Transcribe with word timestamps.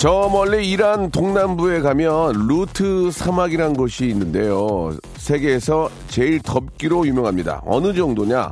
저 0.00 0.30
멀리 0.32 0.70
이란 0.70 1.10
동남부에 1.10 1.80
가면 1.82 2.46
루트 2.48 3.10
사막이란 3.10 3.74
곳이 3.74 4.06
있는데요. 4.06 4.96
세계에서 5.18 5.90
제일 6.08 6.40
덥기로 6.40 7.06
유명합니다. 7.06 7.60
어느 7.66 7.92
정도냐? 7.92 8.50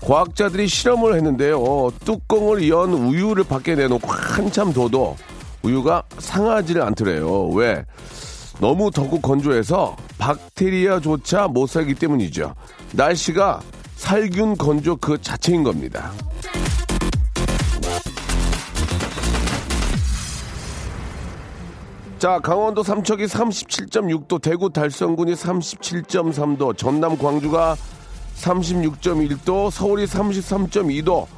과학자들이 0.00 0.66
실험을 0.66 1.14
했는데요. 1.16 1.90
뚜껑을 2.06 2.66
연 2.70 2.94
우유를 2.94 3.44
밖에 3.44 3.74
내놓고 3.74 4.08
한참 4.10 4.72
둬도 4.72 5.14
우유가 5.62 6.04
상하지를 6.16 6.80
않더래요. 6.80 7.48
왜? 7.48 7.84
너무 8.58 8.90
덥고 8.90 9.20
건조해서 9.20 9.94
박테리아조차 10.16 11.48
못 11.48 11.68
살기 11.68 11.96
때문이죠. 11.96 12.54
날씨가 12.94 13.60
살균 13.96 14.56
건조 14.56 14.96
그 14.96 15.20
자체인 15.20 15.64
겁니다. 15.64 16.12
자, 22.18 22.40
강원도 22.40 22.82
삼척이 22.82 23.26
37.6도, 23.26 24.42
대구 24.42 24.70
달성군이 24.70 25.34
37.3도, 25.34 26.76
전남 26.76 27.16
광주가 27.16 27.76
36.1도, 28.34 29.70
서울이 29.70 30.04
33.2도. 30.04 31.28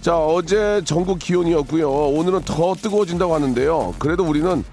자, 0.00 0.18
어제 0.18 0.82
전국 0.84 1.20
기온이었고요. 1.20 1.88
오늘은 1.88 2.42
더 2.42 2.74
뜨거워진다고 2.74 3.32
하는데요. 3.32 3.94
그래도 4.00 4.24
우리는 4.24 4.64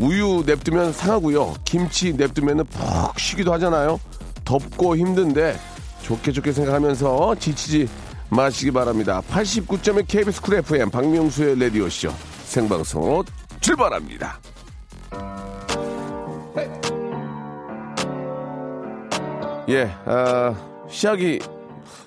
우유 0.00 0.42
냅두면 0.46 0.94
상하고요. 0.94 1.52
김치 1.64 2.14
냅두면 2.14 2.64
푹 2.64 3.18
쉬기도 3.18 3.52
하잖아요. 3.52 4.00
덥고 4.46 4.96
힘든데 4.96 5.58
좋게 6.02 6.32
좋게 6.32 6.52
생각하면서 6.52 7.34
지치지 7.38 7.88
마시기 8.30 8.70
바랍니다. 8.70 9.22
89.1 9.30 10.08
KBS 10.08 10.40
쿨 10.40 10.54
FM 10.54 10.90
박명수의 10.90 11.60
라디오쇼 11.60 12.10
생방송 12.46 13.22
출발합니다. 13.60 14.40
예, 19.68 19.90
아, 20.04 20.54
시작이 20.88 21.40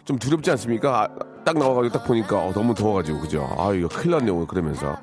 좀 0.06 0.18
두렵지 0.20 0.52
않습니까? 0.52 1.04
아, 1.04 1.08
딱 1.44 1.58
나와가지고 1.58 1.98
딱 1.98 2.06
보니까 2.06 2.38
어, 2.38 2.52
너무 2.54 2.74
더워가지고 2.76 3.22
그죠? 3.22 3.48
아 3.58 3.74
이거 3.74 3.88
큰일 3.88 4.12
났네요 4.18 4.46
그러면서 4.48 4.98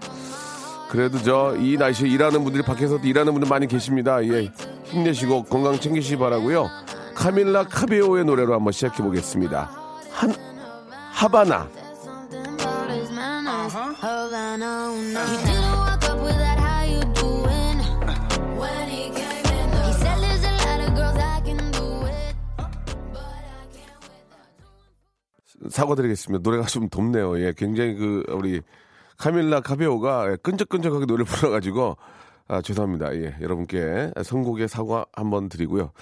그래도 0.90 1.18
저 1.22 1.56
이 1.58 1.76
날씨에 1.76 2.08
일하는 2.08 2.44
분들이 2.44 2.62
밖에서도 2.62 3.02
일하는 3.06 3.32
분들 3.32 3.48
많이 3.48 3.66
계십니다. 3.66 4.22
예, 4.24 4.50
힘내시고 4.84 5.44
건강 5.44 5.78
챙기시기 5.80 6.16
바라고요. 6.18 6.68
카밀라 7.14 7.64
카베오의 7.64 8.24
노래로 8.24 8.54
한번 8.54 8.72
시작해 8.72 9.02
보겠습니다. 9.02 9.70
한 10.12 10.34
하바나. 11.12 11.68
사과드리겠습니다. 25.68 26.42
노래가 26.42 26.66
좀 26.66 26.88
덥네요. 26.88 27.38
예, 27.40 27.52
굉장히 27.56 27.94
그 27.94 28.24
우리 28.28 28.60
카밀라 29.16 29.60
카베오가 29.60 30.36
끈적끈적하게 30.36 31.06
노래 31.06 31.24
불러가지고 31.24 31.96
아, 32.48 32.60
죄송합니다. 32.62 33.14
예, 33.16 33.36
여러분께 33.40 34.12
선곡의 34.22 34.68
사과 34.68 35.06
한번 35.12 35.48
드리고요. 35.48 35.92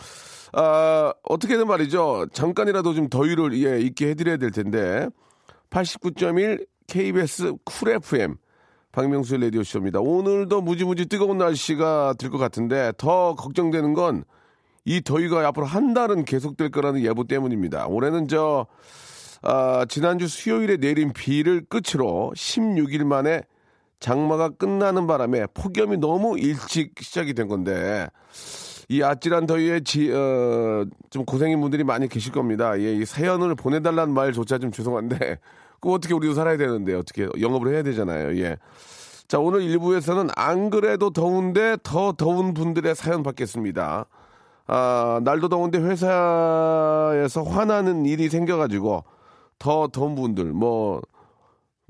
아, 0.54 1.12
어떻게든 1.22 1.66
말이죠. 1.66 2.26
잠깐이라도 2.32 2.94
좀 2.94 3.08
더위를 3.08 3.52
예, 3.64 3.80
잊게 3.80 4.08
해드려야 4.10 4.36
될 4.38 4.50
텐데 4.50 5.08
89.1 5.70 6.66
KBS 6.86 7.54
쿨 7.64 7.90
FM 7.90 8.36
박명수의 8.92 9.40
라디오 9.40 9.62
쇼입니다. 9.62 10.00
오늘도 10.00 10.60
무지무지 10.60 11.06
뜨거운 11.06 11.38
날씨가 11.38 12.14
될 12.18 12.30
것 12.30 12.38
같은데 12.38 12.92
더 12.98 13.34
걱정되는 13.34 13.94
건 13.94 14.24
이 14.84 15.00
더위가 15.00 15.46
앞으로 15.48 15.66
한 15.66 15.94
달은 15.94 16.24
계속될 16.24 16.70
거라는 16.70 17.02
예보 17.02 17.24
때문입니다. 17.24 17.86
올해는 17.86 18.28
저 18.28 18.66
아, 19.42 19.84
지난주 19.88 20.28
수요일에 20.28 20.76
내린 20.76 21.12
비를 21.12 21.64
끝으로 21.68 22.32
16일 22.36 23.04
만에 23.04 23.42
장마가 23.98 24.50
끝나는 24.50 25.06
바람에 25.06 25.46
폭염이 25.52 25.96
너무 25.96 26.38
일찍 26.38 26.94
시작이 27.00 27.34
된 27.34 27.48
건데 27.48 28.08
이 28.88 29.02
아찔한 29.02 29.46
더위에 29.46 29.80
지, 29.80 30.12
어, 30.12 30.84
좀 31.10 31.24
고생인 31.24 31.60
분들이 31.60 31.82
많이 31.84 32.08
계실 32.08 32.32
겁니다. 32.32 32.78
예, 32.78 32.94
이 32.94 33.04
사연을 33.04 33.54
보내달라는 33.54 34.12
말조차 34.12 34.58
좀 34.58 34.70
죄송한데 34.70 35.38
그 35.80 35.92
어떻게 35.92 36.14
우리도 36.14 36.34
살아야 36.34 36.56
되는데 36.56 36.94
어떻게 36.94 37.28
영업을 37.40 37.74
해야 37.74 37.82
되잖아요. 37.82 38.36
예. 38.38 38.56
자 39.26 39.38
오늘 39.38 39.60
1부에서는 39.60 40.30
안 40.36 40.70
그래도 40.70 41.10
더운데 41.10 41.76
더 41.82 42.12
더운 42.12 42.54
분들의 42.54 42.94
사연 42.94 43.22
받겠습니다. 43.22 44.06
아, 44.66 45.20
날도 45.24 45.48
더운데 45.48 45.78
회사에서 45.78 47.42
화나는 47.42 48.06
일이 48.06 48.28
생겨가지고 48.28 49.04
더 49.62 49.86
더운 49.88 50.14
분들 50.14 50.52
뭐 50.52 51.02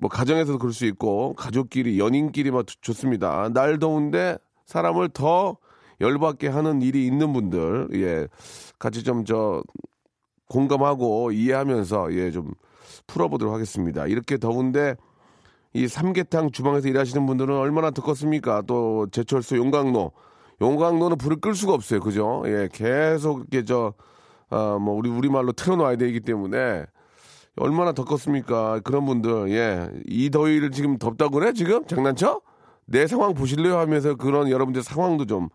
뭐 0.03 0.11
가정에서도 0.11 0.59
그럴 0.59 0.73
수 0.73 0.85
있고 0.87 1.33
가족끼리 1.35 1.99
연인끼리 2.01 2.51
막 2.51 2.67
좋습니다. 2.81 3.49
날 3.51 3.79
더운데 3.79 4.37
사람을 4.67 5.11
더 5.11 5.57
열받게 6.01 6.49
하는 6.49 6.83
일이 6.83 7.07
있는 7.07 7.33
분들 7.33 7.91
예 7.95 8.27
같이 8.81 9.05
좀 9.05 9.25
저 9.25 9.63
공감하고 10.49 11.31
이해하면서 11.33 12.15
예 12.15 12.31
좀 12.33 12.51
풀어보도록 13.07 13.55
하겠습니다. 13.55 14.07
이렇게 14.07 14.39
더운데 14.39 14.97
이 15.73 15.87
삼계탕 15.87 16.51
주방에서 16.51 16.89
일하시는 16.89 17.25
분들은 17.25 17.57
얼마나 17.57 17.91
덥겠습니까? 17.93 18.63
또 18.67 19.07
제철소 19.13 19.57
용광로 19.57 20.11
용광로는 20.61 21.17
불을 21.17 21.37
끌 21.41 21.55
수가 21.55 21.75
없어요. 21.75 22.01
그죠? 22.01 22.43
예 22.47 22.69
계속 22.73 23.39
이렇게 23.53 23.65
저뭐 23.65 23.95
아, 24.51 24.77
우리 24.77 25.09
우리 25.11 25.29
말로 25.29 25.53
틀어놔야 25.53 25.97
되기 25.97 26.19
때문에 26.21 26.87
얼마나 27.57 27.93
덥겠습니까? 27.93 28.81
그런 28.81 29.05
분들, 29.05 29.51
예. 29.51 29.91
이 30.07 30.31
더위를 30.31 30.71
지금 30.71 30.99
덥다고 30.99 31.39
그래? 31.39 31.53
지금? 31.53 31.85
장난쳐? 31.87 32.41
내 32.87 33.07
상황 33.07 33.35
보실래요? 33.35 33.79
하면서 33.79 34.15
그런 34.15 34.51
여러분들 34.51 34.83
상황도 34.83 35.27
좀 35.27 35.49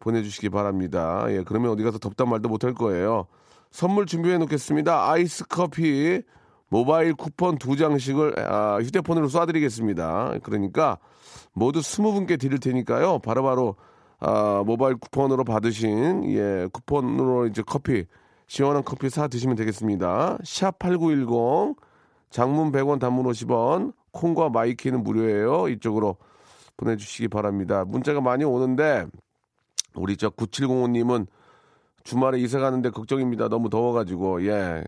보내주시기 0.00 0.50
바랍니다. 0.50 1.24
예. 1.28 1.42
그러면 1.44 1.70
어디 1.70 1.82
가서 1.82 1.98
덥다 1.98 2.24
말도 2.24 2.48
못할 2.48 2.74
거예요. 2.74 3.26
선물 3.70 4.06
준비해 4.06 4.38
놓겠습니다. 4.38 5.10
아이스 5.10 5.44
커피, 5.48 6.22
모바일 6.68 7.14
쿠폰 7.14 7.58
두 7.58 7.76
장씩을 7.76 8.38
아, 8.38 8.78
휴대폰으로 8.80 9.28
쏴드리겠습니다. 9.28 10.42
그러니까 10.42 10.98
모두 11.52 11.80
스무 11.80 12.12
분께 12.12 12.36
드릴 12.36 12.58
테니까요. 12.58 13.20
바로바로 13.20 13.76
아, 14.18 14.62
모바일 14.66 14.96
쿠폰으로 14.96 15.44
받으신 15.44 16.24
예 16.32 16.66
쿠폰으로 16.72 17.46
이제 17.46 17.62
커피 17.64 18.06
시원한 18.46 18.84
커피 18.84 19.10
사 19.10 19.28
드시면 19.28 19.56
되겠습니다. 19.56 20.38
샵 20.44 20.78
8910 20.78 21.76
장문 22.30 22.72
100원 22.72 23.00
단문 23.00 23.26
50원 23.26 23.92
콩과 24.12 24.50
my 24.50 24.65
K는 24.65 25.02
무료예요. 25.02 25.68
이쪽으로 25.68 26.16
보내주시기 26.76 27.28
바랍니다. 27.28 27.84
문자가 27.84 28.20
많이 28.20 28.44
오는데 28.44 29.06
우리 29.94 30.16
저 30.16 30.30
9705님은 30.30 31.26
주말에 32.04 32.38
이사 32.38 32.60
가는데 32.60 32.90
걱정입니다. 32.90 33.48
너무 33.48 33.68
더워가지고 33.68 34.46
예 34.46 34.84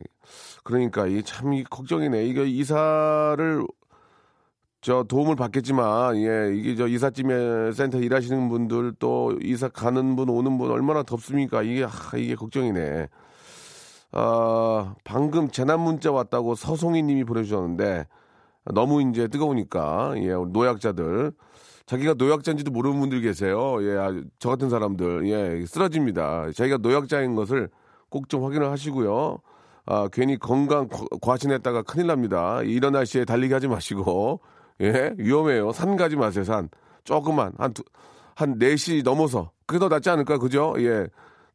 그러니까 0.62 1.06
이참 1.06 1.52
이 1.52 1.64
걱정이네. 1.64 2.26
이거 2.26 2.44
이사를 2.44 3.66
저 4.80 5.02
도움을 5.02 5.34
받겠지만 5.34 6.16
예 6.18 6.54
이게 6.54 6.76
저 6.76 6.86
이삿짐에 6.86 7.72
센터 7.72 7.98
일하시는 7.98 8.48
분들 8.48 8.94
또 9.00 9.36
이사 9.42 9.68
가는 9.68 10.14
분 10.14 10.28
오는 10.28 10.56
분 10.58 10.70
얼마나 10.70 11.02
덥습니까? 11.02 11.62
이게 11.62 11.84
아, 11.84 11.90
이게 12.16 12.36
걱정이네. 12.36 13.08
어, 14.12 14.94
방금 15.04 15.50
재난 15.50 15.80
문자 15.80 16.10
왔다고 16.12 16.54
서송이 16.54 17.02
님이 17.02 17.24
보내주셨는데, 17.24 18.06
너무 18.74 19.02
이제 19.02 19.28
뜨거우니까, 19.28 20.14
예, 20.18 20.28
노약자들. 20.28 21.32
자기가 21.86 22.14
노약자인지도 22.14 22.70
모르는 22.70 23.00
분들 23.00 23.20
계세요. 23.22 23.78
예, 23.82 23.96
아, 23.96 24.12
저 24.38 24.50
같은 24.50 24.68
사람들, 24.70 25.26
예, 25.28 25.64
쓰러집니다. 25.66 26.50
자기가 26.52 26.78
노약자인 26.78 27.34
것을 27.34 27.70
꼭 28.10 28.28
좀 28.28 28.44
확인을 28.44 28.70
하시고요. 28.70 29.38
아, 29.86 30.08
괜히 30.12 30.38
건강 30.38 30.88
과신했다가 31.22 31.82
큰일 31.82 32.06
납니다. 32.08 32.60
이런 32.62 32.92
날씨에 32.92 33.24
달리기 33.24 33.54
하지 33.54 33.68
마시고, 33.68 34.40
예, 34.82 35.14
위험해요. 35.16 35.72
산 35.72 35.96
가지 35.96 36.16
마세요, 36.16 36.44
산. 36.44 36.68
조금만 37.04 37.52
한 37.58 37.72
두, 37.72 37.82
한 38.34 38.58
4시 38.58 39.02
넘어서 39.02 39.50
그게 39.66 39.78
더 39.78 39.88
낫지 39.88 40.10
않을까 40.10 40.38
그죠? 40.38 40.74
예. 40.78 41.06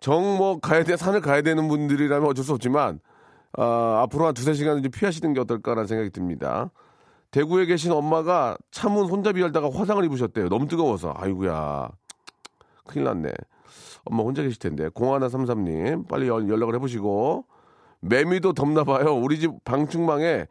정뭐 0.03 0.59
가야 0.59 0.83
돼 0.83 0.97
산을 0.97 1.21
가야 1.21 1.41
되는 1.41 1.69
분들이라면 1.69 2.29
어쩔 2.29 2.43
수 2.43 2.51
없지만 2.51 2.99
아, 3.53 4.01
앞으로 4.03 4.25
한 4.25 4.33
두세 4.33 4.53
시간은 4.53 4.83
좀 4.83 4.91
피하시는 4.91 5.33
게 5.33 5.39
어떨까라는 5.39 5.87
생각이 5.87 6.09
듭니다. 6.09 6.71
대구에 7.31 7.65
계신 7.65 7.93
엄마가 7.93 8.57
차문 8.69 9.07
손잡이 9.07 9.39
열다가 9.39 9.69
화상을 9.71 10.03
입으셨대요. 10.03 10.49
너무 10.49 10.67
뜨거워서. 10.67 11.13
아이구야 11.15 11.89
큰일 12.85 13.05
났네. 13.05 13.31
엄마 14.03 14.23
혼자 14.23 14.41
계실 14.41 14.59
텐데. 14.59 14.89
0133님, 14.89 16.09
빨리 16.09 16.27
연, 16.27 16.49
연락을 16.49 16.75
해보시고. 16.75 17.45
매미도 18.01 18.51
덥나 18.53 18.83
봐요. 18.83 19.15
우리 19.15 19.39
집 19.39 19.63
방충망에 19.63 20.47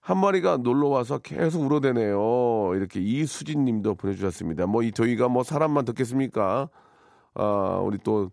한 0.00 0.18
마리가 0.18 0.58
놀러 0.58 0.88
와서 0.88 1.16
계속 1.16 1.62
울어대네요. 1.62 2.72
이렇게 2.74 3.00
이수진 3.00 3.64
님도 3.64 3.94
보내주셨습니다. 3.94 4.66
뭐 4.66 4.82
이 4.82 4.92
저희가 4.92 5.28
뭐 5.28 5.42
사람만 5.42 5.86
듣겠습니까? 5.86 6.68
아, 7.32 7.80
우리 7.82 7.96
또 8.04 8.30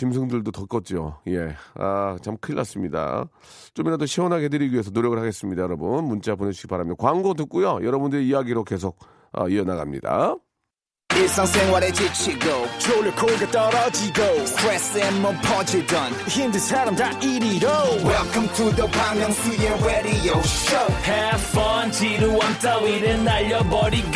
짐승들도 0.00 0.50
덥겠죠. 0.50 1.18
예. 1.28 1.54
아, 1.74 2.16
참 2.22 2.38
큰일 2.40 2.56
났습니다. 2.56 3.26
좀이라도 3.74 4.06
시원하게 4.06 4.46
해드리기 4.46 4.72
위해서 4.72 4.90
노력을 4.90 5.18
하겠습니다, 5.18 5.60
여러분. 5.60 6.04
문자 6.04 6.34
보내주시기 6.36 6.68
바랍니다. 6.68 6.96
광고 6.98 7.34
듣고요. 7.34 7.80
여러분들의 7.82 8.26
이야기로 8.26 8.64
계속 8.64 8.98
아, 9.32 9.46
이어나갑니다. 9.48 10.36
일상생활에 11.14 11.92
지치고, 11.92 12.46
졸려 12.78 13.14
코가 13.14 13.50
떨어지고, 13.50 14.22
스트레스에 14.46 15.10
몸 15.20 15.36
퍼지던, 15.42 16.12
힘든 16.28 16.60
사람 16.60 16.94
다 16.96 17.10
이리로. 17.18 17.68
welcome 18.06 18.48
to 18.54 18.70
the 18.76 18.88
Bang 18.90 19.18
Myung-soo's 19.20 19.84
radio 19.84 20.38
show 20.38 20.94
Have 21.04 21.42
fun 21.50 21.92
지루함 21.92 22.58
따위를 22.62 23.24
날려버리고 23.24 24.08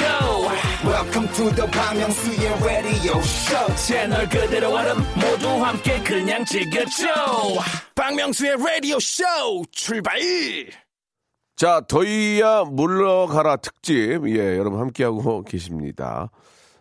welcome 0.84 1.28
to 1.28 1.50
the 1.54 1.66
Myung-soo's 1.66 2.64
radio 2.64 3.18
show 3.18 3.74
채널 3.76 4.28
그대로 4.28 4.70
얼음 4.74 4.98
모두 5.16 5.48
함께 5.64 6.02
그냥 6.02 6.44
즐겨줘 6.44 7.06
박명수의 7.94 8.56
라디오 8.58 8.98
쇼 9.00 9.24
출발! 9.72 10.18
자, 11.56 11.80
더위야 11.86 12.64
물러가라 12.64 13.56
특집. 13.56 14.26
예, 14.26 14.58
여러분 14.58 14.80
함께하고 14.80 15.42
계십니다. 15.44 16.30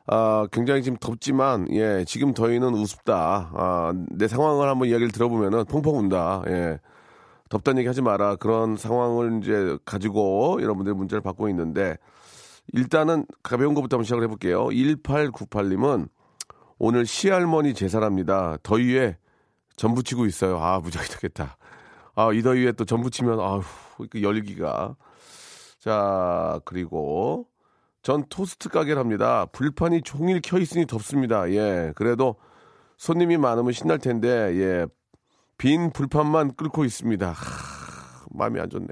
아, 0.07 0.47
굉장히 0.51 0.81
지금 0.81 0.97
덥지만, 0.99 1.67
예, 1.71 2.03
지금 2.05 2.33
더위는 2.33 2.73
우습다. 2.73 3.51
아, 3.53 3.93
내 4.09 4.27
상황을 4.27 4.67
한번 4.67 4.89
이야기를 4.89 5.11
들어보면은 5.11 5.65
펑펑 5.65 5.99
운다. 5.99 6.43
예. 6.47 6.79
덥다는 7.49 7.79
얘기 7.79 7.87
하지 7.87 8.01
마라. 8.01 8.37
그런 8.37 8.75
상황을 8.75 9.41
이제 9.43 9.77
가지고 9.85 10.57
여러분들 10.59 10.95
문자를 10.95 11.21
받고 11.21 11.49
있는데, 11.49 11.95
일단은 12.73 13.25
가벼운 13.43 13.73
것부터 13.75 13.95
한번 13.95 14.03
시작을 14.05 14.23
해볼게요. 14.23 14.65
1898님은 14.65 16.09
오늘 16.79 17.05
시할머니 17.05 17.73
제사랍니다. 17.73 18.57
더위에 18.63 19.17
전 19.75 19.93
부치고 19.95 20.25
있어요. 20.25 20.59
아, 20.59 20.79
무지하게 20.79 21.09
덥겠다. 21.09 21.57
아, 22.15 22.31
이 22.33 22.41
더위에 22.41 22.73
또 22.73 22.85
전 22.85 23.01
부치면, 23.01 23.39
아휴, 23.39 23.61
그 24.09 24.21
열기가. 24.21 24.95
자, 25.79 26.59
그리고 26.65 27.47
전 28.01 28.25
토스트 28.29 28.69
가게를 28.69 28.99
합니다. 28.99 29.45
불판이 29.47 30.01
종일 30.01 30.41
켜 30.41 30.59
있으니 30.59 30.85
덥습니다. 30.85 31.49
예, 31.51 31.93
그래도 31.95 32.35
손님이 32.97 33.37
많으면 33.37 33.71
신날 33.71 33.97
텐데, 33.99 34.29
예, 34.29 34.87
빈 35.57 35.91
불판만 35.91 36.55
끓고 36.55 36.85
있습니다. 36.85 37.31
하, 37.31 38.25
마음이 38.31 38.59
안 38.59 38.69
좋네. 38.69 38.87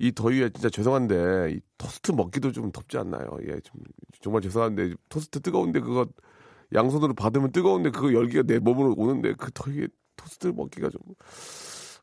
이 0.00 0.12
더위에 0.12 0.50
진짜 0.50 0.70
죄송한데, 0.70 1.52
이 1.56 1.60
토스트 1.78 2.12
먹기도 2.12 2.52
좀 2.52 2.72
덥지 2.72 2.98
않나요? 2.98 3.38
예, 3.48 3.60
좀, 3.60 3.80
정말 4.22 4.42
죄송한데, 4.42 4.94
토스트 5.10 5.40
뜨거운데 5.42 5.80
그거 5.80 6.06
양손으로 6.74 7.14
받으면 7.14 7.52
뜨거운데 7.52 7.90
그거 7.90 8.12
열기가 8.14 8.44
내 8.44 8.58
몸으로 8.60 8.94
오는데 8.96 9.34
그 9.34 9.50
더위에 9.52 9.88
토스트 10.16 10.48
먹기가 10.48 10.90
좀 10.90 11.00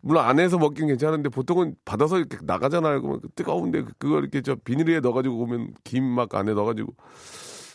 물론 0.01 0.25
안에서 0.25 0.57
먹긴 0.57 0.87
괜찮은데 0.87 1.29
보통은 1.29 1.75
받아서 1.85 2.17
이렇게 2.19 2.37
나가잖아요. 2.43 3.01
그러면 3.01 3.21
그 3.21 3.29
뜨거운데 3.35 3.83
그- 3.83 3.93
그걸 3.97 4.21
이렇게 4.23 4.41
저 4.41 4.55
비닐에 4.55 4.99
넣어가지고 4.99 5.37
오면 5.43 5.73
김 5.83 6.03
막 6.03 6.33
안에 6.35 6.53
넣어가지고 6.53 6.93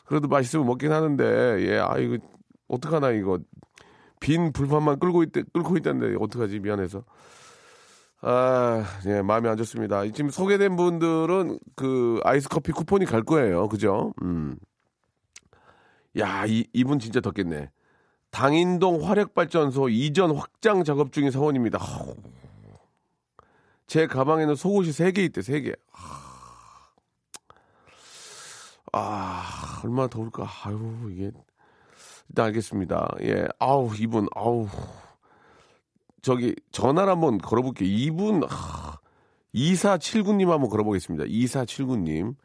그래도 0.07 0.29
맛있으면 0.29 0.67
먹긴 0.67 0.93
하는데 0.93 1.25
예, 1.69 1.79
아 1.79 1.99
이거 1.99 2.19
어떡하나 2.69 3.11
이거 3.13 3.39
빈 4.21 4.53
불판만 4.53 4.99
끌고 5.01 5.23
있대 5.25 5.43
끓고 5.53 5.77
있다는데 5.79 6.17
어떡하지 6.21 6.61
미안해서 6.61 7.05
아, 8.25 8.85
예, 9.07 9.21
마음이 9.21 9.49
안 9.49 9.57
좋습니다. 9.57 10.05
지금 10.13 10.31
소개된 10.31 10.77
분들은 10.77 11.59
그 11.75 12.21
아이스 12.23 12.49
커피 12.49 12.71
쿠폰이 12.71 13.05
갈 13.05 13.23
거예요. 13.25 13.69
그죠? 13.69 14.15
음. 14.23 14.57
야, 16.19 16.47
이, 16.47 16.65
이분 16.73 17.01
진짜 17.01 17.21
덥겠네. 17.21 17.71
당인동 18.31 19.09
화력발전소 19.09 19.89
이전 19.89 20.37
확장 20.37 20.85
작업 20.85 21.13
중인 21.13 21.33
사원입니다. 21.33 21.79
제 23.89 24.07
가방에는 24.07 24.55
속옷이 24.55 24.91
3개 24.91 25.19
있대, 25.19 25.41
3개. 25.41 25.77
아, 28.93 29.81
얼마나 29.85 30.07
더울까. 30.07 30.49
아유, 30.65 31.11
이게. 31.11 31.33
일단 32.29 32.47
알겠습니다. 32.47 33.17
예, 33.23 33.49
아우, 33.59 33.91
이분, 33.99 34.29
아우. 34.35 34.69
저기, 36.23 36.55
전화를 36.71 37.13
한번 37.13 37.39
걸어볼게요. 37.39 37.89
이분, 37.89 38.43
아, 38.49 38.99
2479님 39.55 40.49
한번 40.49 40.71
걸어보겠습니다. 40.71 41.25
2479님. 41.25 42.37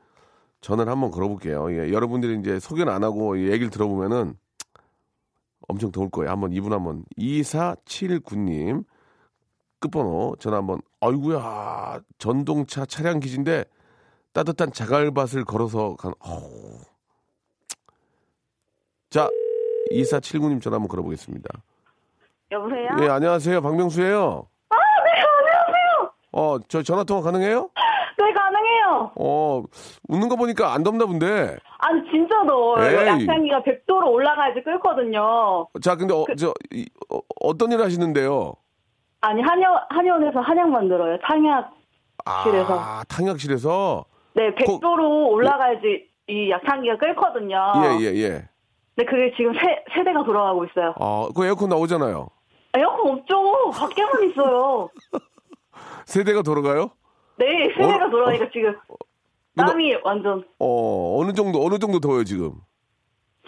전화를 0.62 0.92
한번 0.92 1.12
걸어볼게요. 1.12 1.72
예, 1.72 1.92
여러분들이 1.92 2.40
이제 2.40 2.60
소개는 2.60 2.92
안 2.92 3.04
하고 3.04 3.40
얘기를 3.40 3.70
들어보면은 3.70 4.36
엄청 5.68 5.92
더울 5.92 6.10
거예요. 6.10 6.32
한번 6.32 6.54
이분 6.54 6.74
한번 6.74 7.04
2479님 7.18 8.86
끝번호 9.80 10.36
전화 10.40 10.58
한번 10.58 10.82
아이구야 11.02 12.00
전동차 12.18 12.86
차량 12.86 13.20
기지인데 13.20 13.66
따뜻한 14.34 14.72
자갈밭을 14.72 15.46
걸어서 15.46 15.96
간 15.96 16.14
어우. 16.20 16.80
자 19.10 19.30
2479님 19.92 20.62
전화 20.62 20.76
한번 20.76 20.88
걸어보겠습니다. 20.88 21.50
여보세요? 22.52 22.90
예 23.02 23.10
안녕하세요 23.10 23.62
박명수예요. 23.62 24.48
아, 24.70 24.76
네, 25.06 25.22
안녕하세요. 25.22 26.12
어 26.32 26.58
저 26.70 26.82
전화 26.82 27.04
통화 27.04 27.22
가능해요? 27.22 27.70
네, 28.18 28.34
가능해요. 28.34 29.12
어 29.16 29.64
웃는 30.08 30.30
거 30.30 30.36
보니까 30.36 30.74
안 30.74 30.84
덥나 30.84 31.06
본데. 31.06 31.58
아니, 31.80 32.02
진짜 32.10 32.36
더워요. 32.46 32.84
에이. 33.02 33.06
약장기가 33.28 33.62
100도로 33.64 34.08
올라가야지 34.12 34.64
끓거든요. 34.64 35.68
자 35.82 35.96
근데 35.96 36.14
어, 36.14 36.26
저 36.38 36.54
이, 36.72 36.88
어, 37.14 37.20
어떤 37.42 37.72
일 37.72 37.82
하시는데요? 37.82 38.54
아니, 39.22 39.42
한여, 39.42 39.82
한의원에서 39.90 40.40
한약 40.40 40.70
만들어요. 40.70 41.18
탕약실에서. 41.20 42.80
아 42.80 43.04
탕약실에서 43.10 44.06
네, 44.36 44.54
100도로 44.56 45.30
올라가야지 45.32 46.08
이 46.30 46.50
약탕기가 46.50 46.98
끓거든요. 46.98 47.58
예 47.84 48.06
예, 48.06 48.16
예. 48.24 48.30
근데 48.96 49.10
그게 49.12 49.32
지금 49.38 49.54
세, 49.54 49.84
세대가 49.94 50.24
돌아가고 50.24 50.66
있어요. 50.66 50.94
아, 51.00 51.28
그 51.36 51.46
에어컨 51.46 51.70
나오잖아요. 51.70 52.28
에어컨 52.78 53.20
없죠. 53.20 53.72
밖에만 53.72 54.30
있어요. 54.30 54.90
세대가 56.06 56.42
돌아가요? 56.42 56.92
네, 57.38 57.46
세대가 57.76 58.06
어? 58.06 58.10
돌아가니까 58.10 58.50
지금 58.52 58.76
땀이 59.56 59.96
완전 60.04 60.46
어, 60.60 61.20
어느 61.20 61.34
정도, 61.34 61.64
어느 61.66 61.80
정도 61.80 62.00
더워요, 62.00 62.24
지금? 62.24 62.54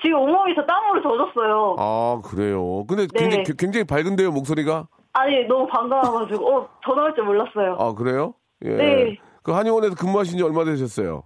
지금 0.01 0.19
온몸에서 0.19 0.65
땀으로 0.65 1.01
젖었어요. 1.01 1.75
아, 1.77 2.21
그래요. 2.23 2.85
근데 2.87 3.07
네. 3.07 3.19
굉장히, 3.19 3.43
굉장히 3.57 3.83
밝은데요, 3.85 4.31
목소리가? 4.31 4.87
아니, 5.13 5.45
너무 5.47 5.67
반가워가지고 5.67 6.47
어, 6.57 6.69
전화 6.85 7.03
올줄 7.05 7.25
몰랐어요. 7.25 7.75
아, 7.79 7.93
그래요? 7.93 8.33
예. 8.63 8.69
네. 8.69 9.17
그 9.43 9.51
한의원에서 9.51 9.95
근무하신 9.95 10.37
지 10.37 10.43
얼마 10.43 10.63
되셨어요? 10.63 11.23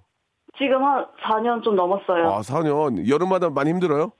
지금 0.58 0.84
한 0.84 1.06
4년 1.24 1.64
좀 1.64 1.76
넘었어요. 1.76 2.30
아, 2.32 2.42
4년. 2.42 3.10
여름마다 3.10 3.50
많이 3.50 3.72
힘들어요? 3.72 4.12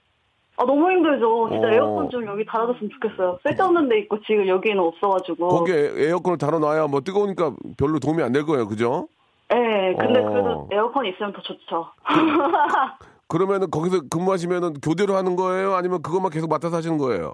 아 0.56 0.64
너무 0.64 0.90
힘들죠. 0.90 1.48
진짜 1.50 1.66
어. 1.68 1.70
에어컨 1.72 2.10
좀 2.10 2.26
여기 2.26 2.44
달아줬으면 2.46 2.90
좋겠어요. 3.00 3.38
쓸데없는 3.42 3.88
데 3.88 3.98
있고 4.00 4.20
지금 4.22 4.46
여기는 4.46 4.78
없어가지고. 4.78 5.48
거기에 5.48 5.92
에어컨을 5.96 6.38
달아놔야 6.38 6.86
뭐 6.86 7.00
뜨거우니까 7.00 7.54
별로 7.76 7.98
도움이 7.98 8.22
안 8.22 8.32
될 8.32 8.44
거예요, 8.44 8.66
그죠? 8.68 9.08
네, 9.48 9.94
근데 9.98 10.20
어. 10.20 10.28
그래도 10.30 10.68
에어컨 10.72 11.06
있으면 11.06 11.32
더 11.32 11.40
좋죠. 11.42 11.86
그러면은 13.28 13.70
거기서 13.70 14.02
근무하시면은 14.10 14.74
교대로 14.74 15.14
하는 15.16 15.34
거예요? 15.36 15.74
아니면 15.74 16.02
그것만 16.02 16.30
계속 16.30 16.48
맡아서 16.48 16.76
하시는 16.76 16.98
거예요? 16.98 17.32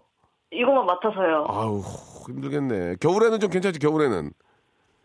이것만 0.50 0.86
맡아서요. 0.86 1.46
아우, 1.48 1.80
힘들겠네. 2.26 2.96
겨울에는 3.00 3.38
좀 3.40 3.50
괜찮지, 3.50 3.78
겨울에는. 3.78 4.30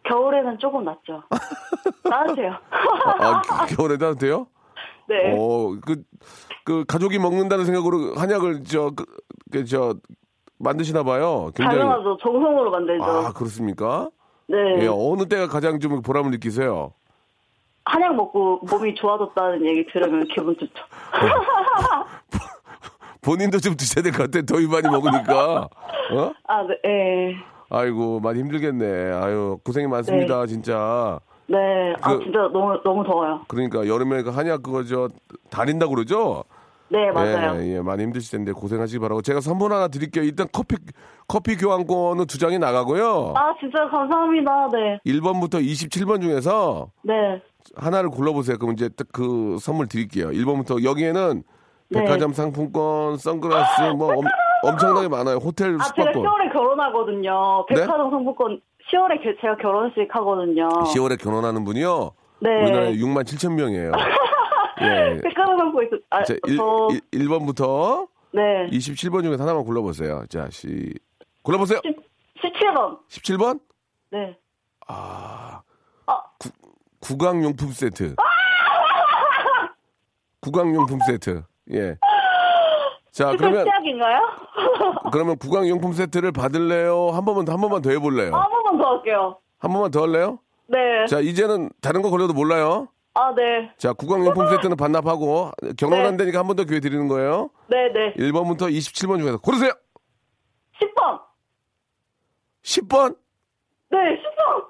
겨울에는 0.03 0.57
조금 0.59 0.83
낫죠. 0.85 1.23
따뜻해요. 2.09 2.53
아, 3.19 3.41
겨- 3.41 3.75
겨울에 3.75 3.97
따뜻해요? 3.97 4.47
네. 5.07 5.33
어, 5.37 5.75
그, 5.85 6.03
그, 6.65 6.83
가족이 6.85 7.19
먹는다는 7.19 7.63
생각으로 7.63 8.15
한약을, 8.15 8.63
저, 8.65 8.89
그, 8.89 9.05
그, 9.51 9.63
저, 9.65 9.95
만드시나 10.57 11.03
봐요. 11.03 11.51
굉장히. 11.55 11.79
당연하죠. 11.79 12.17
정성으로 12.21 12.71
만들죠. 12.71 13.03
아, 13.03 13.33
그렇습니까? 13.33 14.09
네. 14.47 14.57
예, 14.83 14.87
어느 14.87 15.27
때가 15.27 15.47
가장 15.47 15.79
좀 15.79 16.01
보람을 16.01 16.31
느끼세요? 16.31 16.93
한약 17.85 18.15
먹고 18.15 18.61
몸이 18.69 18.95
좋아졌다는 18.95 19.65
얘기 19.65 19.85
들으면 19.91 20.25
기분 20.33 20.55
좋죠. 20.57 20.73
본인도 23.21 23.59
좀 23.59 23.75
드셔야 23.75 24.03
될 24.03 24.11
것 24.11 24.29
같아. 24.31 24.45
더위 24.45 24.67
많이 24.67 24.87
먹으니까. 24.87 25.67
어? 26.13 26.31
아, 26.47 26.63
네, 26.63 26.75
예. 26.85 27.35
아이고, 27.69 28.19
많이 28.19 28.39
힘들겠네. 28.39 29.11
아유, 29.13 29.57
고생이 29.63 29.87
많습니다, 29.87 30.45
진짜. 30.45 31.19
네. 31.47 31.93
아, 32.01 32.17
그- 32.17 32.23
진짜 32.23 32.39
너무, 32.53 32.79
너무 32.83 33.03
더워요. 33.03 33.41
그러니까 33.47 33.87
여름에 33.87 34.21
그 34.23 34.29
한약 34.29 34.63
그거 34.63 34.83
저 34.83 35.09
다린다고 35.49 35.93
그러죠? 35.93 36.43
네, 36.89 37.11
맞아요. 37.11 37.59
예, 37.61 37.75
예, 37.77 37.81
많이 37.81 38.03
힘드실 38.03 38.37
텐데 38.37 38.51
고생하시기 38.51 38.99
바라고. 38.99 39.21
제가 39.21 39.41
선물 39.41 39.73
하나 39.73 39.87
드릴게요. 39.87 40.23
일단 40.23 40.47
커피, 40.51 40.75
커피 41.27 41.57
교환권은 41.57 42.27
두 42.27 42.37
장이 42.37 42.59
나가고요. 42.59 43.33
아, 43.35 43.53
진짜 43.59 43.87
감사합니다. 43.89 44.69
네. 44.71 44.99
1번부터 45.05 45.55
27번 45.65 46.21
중에서 46.21 46.91
네. 47.01 47.41
하나를 47.75 48.09
골라 48.11 48.31
보세요. 48.33 48.57
그럼 48.59 48.73
이제 48.73 48.89
딱 48.89 49.07
그 49.11 49.57
선물 49.59 49.87
드릴게요. 49.87 50.27
1번부터 50.29 50.83
여기에는 50.83 51.41
네. 51.89 51.99
백화점 52.01 52.33
상품권, 52.33 53.17
선글라스 53.17 53.81
뭐 53.97 54.13
엄, 54.13 54.25
엄청나게 54.63 55.07
많아요. 55.07 55.37
호텔 55.37 55.75
아, 55.79 55.83
제가 55.83 56.11
숙박권. 56.11 56.21
10월에 56.23 56.53
결혼하거든요. 56.53 57.65
네? 57.69 57.75
백화점 57.75 58.11
상품권 58.11 58.61
10월에 58.93 59.23
게- 59.23 59.35
제가 59.41 59.55
결혼식 59.57 60.07
하거든요. 60.15 60.67
10월에 60.69 61.19
결혼하는 61.21 61.63
분이요. 61.63 62.11
네. 62.41 62.49
우리나라에 62.61 62.93
6만 62.97 63.23
7천 63.23 63.53
명이에요. 63.55 63.91
예. 64.81 65.19
상품권 65.35 65.85
있어. 65.85 65.97
아, 66.09 66.23
자, 66.23 66.33
1, 66.45 66.57
저, 66.57 66.87
1, 67.11 67.27
번부터 67.27 68.07
네. 68.31 68.41
27번 68.71 69.23
중에서 69.23 69.43
하나만 69.43 69.63
골라보세요. 69.63 70.25
자, 70.29 70.47
시, 70.49 70.93
골라보세요. 71.43 71.79
17번. 72.41 72.99
17번? 73.09 73.59
네. 74.11 74.37
구강용품 76.99 77.71
세트. 77.71 78.15
구강용품 80.41 80.99
세트. 81.07 81.43
예. 81.71 81.97
자, 83.11 83.33
그러면 83.37 83.65
시작인가요? 83.65 84.19
그러면 85.11 85.37
구강용품 85.37 85.93
세트를 85.93 86.31
받을래요? 86.31 87.09
한 87.13 87.23
번만, 87.25 87.45
더- 87.45 87.53
한 87.53 87.61
번만 87.61 87.81
더 87.81 87.89
해볼래요? 87.91 88.35
한 88.35 88.49
번만 88.51 88.77
더 88.77 88.95
할게요. 88.97 89.37
한 89.59 89.71
번만 89.71 89.91
더 89.91 90.01
할래요? 90.03 90.39
네. 90.67 91.05
자, 91.07 91.19
이제는 91.19 91.69
다른 91.81 92.01
거 92.01 92.09
걸려도 92.09 92.33
몰라요. 92.33 92.87
아, 93.17 93.33
네. 93.33 93.71
자, 93.77 93.93
구강용품 93.93 94.49
세트는 94.49 94.75
반납하고, 94.75 95.51
결혼한다니까 95.77 96.39
한 96.39 96.47
번 96.47 96.55
더 96.57 96.65
기회 96.65 96.79
드리는 96.81 97.07
거예요. 97.07 97.49
네, 97.69 97.89
네. 97.93 98.13
1번부터 98.17 98.63
27번 98.69 99.19
중에서 99.19 99.37
고르세요! 99.37 99.71
10번. 100.81 101.21
10번! 102.63 103.15
네, 103.91 103.97
10번. 103.97 104.65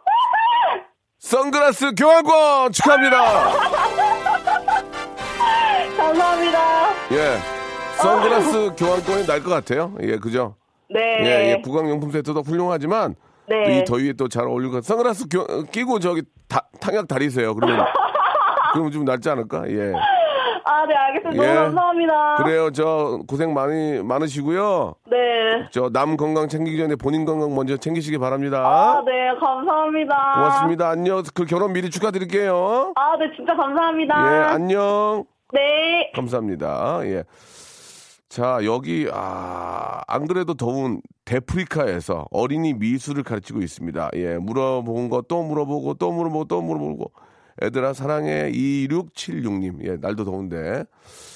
선글라스 1.19 1.95
교환권 1.95 2.71
축하합니다! 2.71 3.17
감사합니다. 5.97 6.89
예. 7.13 7.37
선글라스 7.97 8.75
교환권이 8.77 9.25
날 9.25 9.41
것 9.43 9.49
같아요. 9.49 9.95
예, 10.01 10.17
그죠? 10.17 10.55
네. 10.89 10.99
예, 11.21 11.51
예. 11.53 11.61
구강용품 11.63 12.11
세트도 12.11 12.41
훌륭하지만, 12.41 13.15
네. 13.47 13.79
이 13.79 13.85
더위에 13.85 14.13
또 14.13 14.27
잘 14.27 14.45
어울리고, 14.47 14.81
선글라스 14.81 15.27
교- 15.29 15.63
끼고 15.71 15.97
저기 15.99 16.21
다, 16.47 16.67
탕약 16.79 17.07
다리세요. 17.07 17.55
그러면, 17.55 17.85
그러면 18.75 18.91
좀 18.91 19.05
낫지 19.05 19.29
않을까? 19.29 19.69
예. 19.69 19.93
아, 20.67 20.85
네, 20.87 20.95
알겠습니다. 20.95 21.43
예. 21.43 21.53
너무 21.53 21.65
감사합니다. 21.75 22.35
그래요. 22.43 22.71
저 22.71 23.19
고생 23.27 23.53
많이, 23.53 24.01
많으시고요. 24.03 24.95
네. 25.09 25.15
저 25.71 25.89
남 25.91 26.17
건강 26.17 26.47
챙기기 26.47 26.77
전에 26.77 26.95
본인 26.95 27.23
건강 27.25 27.53
먼저 27.55 27.77
챙기시기 27.77 28.17
바랍니다. 28.17 28.57
아, 28.65 29.01
네, 29.05 29.29
감사합니다. 29.39 30.15
고맙습니다. 30.35 30.89
안녕. 30.89 31.23
그 31.33 31.45
결혼 31.45 31.71
미리 31.73 31.89
축하드릴게요. 31.89 32.93
아, 32.95 33.15
네, 33.17 33.25
진짜 33.35 33.55
감사합니다. 33.55 34.15
예, 34.15 34.43
안녕. 34.53 35.23
네. 35.53 36.11
감사합니다. 36.15 36.99
예. 37.05 37.23
자, 38.27 38.59
여기, 38.65 39.07
아, 39.13 40.01
안 40.07 40.27
그래도 40.27 40.55
더운 40.55 40.99
데프리카에서 41.25 42.25
어린이 42.31 42.73
미술을 42.73 43.23
가르치고 43.23 43.59
있습니다. 43.61 44.09
예, 44.15 44.37
물어본 44.37 45.09
거 45.09 45.21
또 45.29 45.41
물어보고 45.43 45.93
또 45.93 46.11
물어보고 46.11 46.45
또 46.45 46.61
물어보고. 46.61 47.11
애들아, 47.61 47.93
사랑해. 47.93 48.51
2676님. 48.51 49.83
예, 49.85 49.97
날도 49.97 50.25
더운데. 50.25 50.83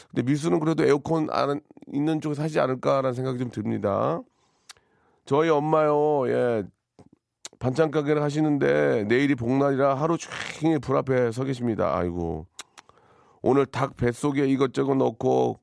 근데 0.09 0.29
미술은 0.29 0.59
그래도 0.59 0.83
에어컨 0.83 1.29
안, 1.31 1.61
있는 1.91 2.21
쪽에서 2.21 2.43
하지 2.43 2.59
않을까라는 2.59 3.13
생각이 3.13 3.37
좀 3.39 3.51
듭니다. 3.51 4.21
저희 5.25 5.49
엄마요, 5.49 6.27
예, 6.29 6.63
반찬 7.59 7.91
가게를 7.91 8.23
하시는데 8.23 9.03
내일이 9.03 9.35
복날이라 9.35 9.95
하루 9.95 10.17
종일 10.17 10.79
불 10.79 10.97
앞에 10.97 11.31
서 11.31 11.43
계십니다. 11.43 11.95
아이고. 11.95 12.47
오늘 13.41 13.65
닭 13.65 13.95
뱃속에 13.95 14.47
이것저것 14.47 14.95
넣고 14.95 15.59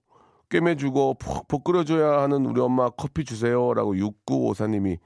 꿰매주고 0.49 1.15
푹푹 1.15 1.65
끓여줘야 1.65 2.23
하는 2.23 2.47
우리 2.47 2.61
엄마 2.61 2.89
커피 2.91 3.25
주세요라고 3.25 3.95
6954님이 3.95 4.99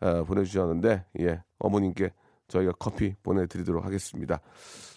어, 0.00 0.24
보내주셨는데 0.24 1.04
예 1.20 1.42
어머님께 1.58 2.12
저희가 2.48 2.72
커피 2.78 3.14
보내드리도록 3.22 3.84
하겠습니다. 3.84 4.40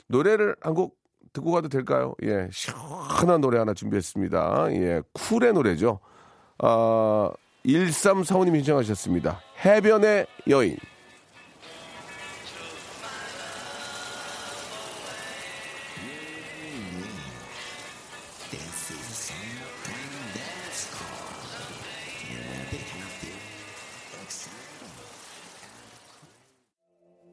노래를 0.08 0.56
한 0.62 0.74
곡 0.74 0.98
듣고 1.34 1.52
가도 1.52 1.68
될까요? 1.70 2.16
예 2.24 2.48
시원한 2.52 3.42
노래 3.42 3.60
하나 3.60 3.74
준비했습니다. 3.74 4.68
예 4.72 5.02
쿨의 5.14 5.54
노래죠. 5.54 6.00
아 6.60 7.30
1345님이 7.66 8.56
신청하셨습니다. 8.58 9.42
해변의 9.64 10.26
여인. 10.50 10.78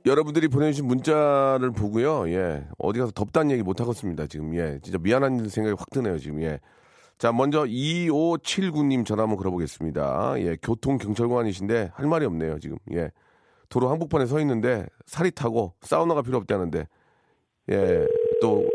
여러분들이 0.07 0.49
보내주신 0.49 0.87
문자를 0.87 1.71
보고요. 1.73 2.29
예. 2.29 2.67
어디 2.79 2.99
가서 3.01 3.13
덥다는 3.13 3.53
얘기 3.53 3.63
못 3.63 3.81
하겠습니다. 3.81 4.27
지금. 4.27 4.55
예. 4.55 4.79
진짜 4.83 4.99
미안한 5.01 5.49
생각이 5.49 5.77
확 5.79 5.89
드네요. 5.91 6.19
지금. 6.19 6.43
예. 6.43 6.61
자, 7.17 7.33
먼저 7.33 7.65
2579님 7.65 9.07
전화 9.07 9.23
한번 9.23 9.39
걸어보겠습니다. 9.39 10.35
예. 10.39 10.57
교통경찰관이신데 10.63 11.93
할 11.95 12.07
말이 12.07 12.27
없네요. 12.27 12.59
지금. 12.59 12.77
예. 12.93 13.11
도로 13.71 13.89
한복판에 13.89 14.27
서 14.27 14.41
있는데 14.41 14.87
살이 15.07 15.31
타고 15.31 15.73
사우나가 15.81 16.21
필요 16.21 16.37
없다는데. 16.37 16.87
예. 17.71 18.07
또 18.43 18.69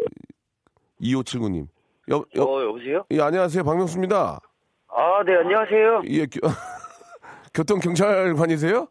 2579님. 1.00 1.68
여, 2.12 2.26
여, 2.38 2.44
어, 2.44 2.64
여보세요? 2.64 3.06
예, 3.12 3.22
안녕하세요. 3.22 3.64
박명수입니다. 3.64 4.40
아, 4.88 5.24
네, 5.24 5.36
안녕하세요. 5.36 6.02
예. 6.08 6.26
교, 6.26 6.40
교통경찰관이세요? 7.54 8.88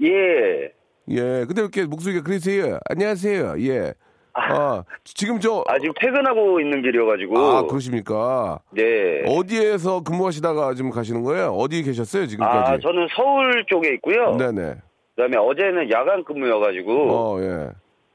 예. 0.00 0.72
예, 1.08 1.44
근데 1.46 1.62
이렇게 1.62 1.84
목소리가 1.84 2.22
그러세요. 2.22 2.78
안녕하세요. 2.88 3.56
예. 3.60 3.92
아, 4.34 4.82
지금 5.04 5.40
저, 5.40 5.62
아, 5.66 5.78
지금 5.78 5.92
퇴근하고 6.00 6.58
있는 6.60 6.80
길이어가지고. 6.80 7.38
아, 7.38 7.66
그러십니까? 7.66 8.60
네. 8.70 9.22
어디에서 9.26 10.02
근무하시다가 10.02 10.74
지금 10.74 10.90
가시는 10.90 11.22
거예요? 11.22 11.48
어디 11.48 11.82
계셨어요, 11.82 12.26
지금까지? 12.26 12.72
아, 12.72 12.78
저는 12.78 13.08
서울 13.14 13.64
쪽에 13.66 13.92
있고요. 13.94 14.36
네네. 14.36 14.74
그 15.14 15.22
다음에 15.22 15.36
어제는 15.36 15.90
야간 15.90 16.24
근무여가지고. 16.24 17.10
어, 17.10 17.40
예. 17.42 17.68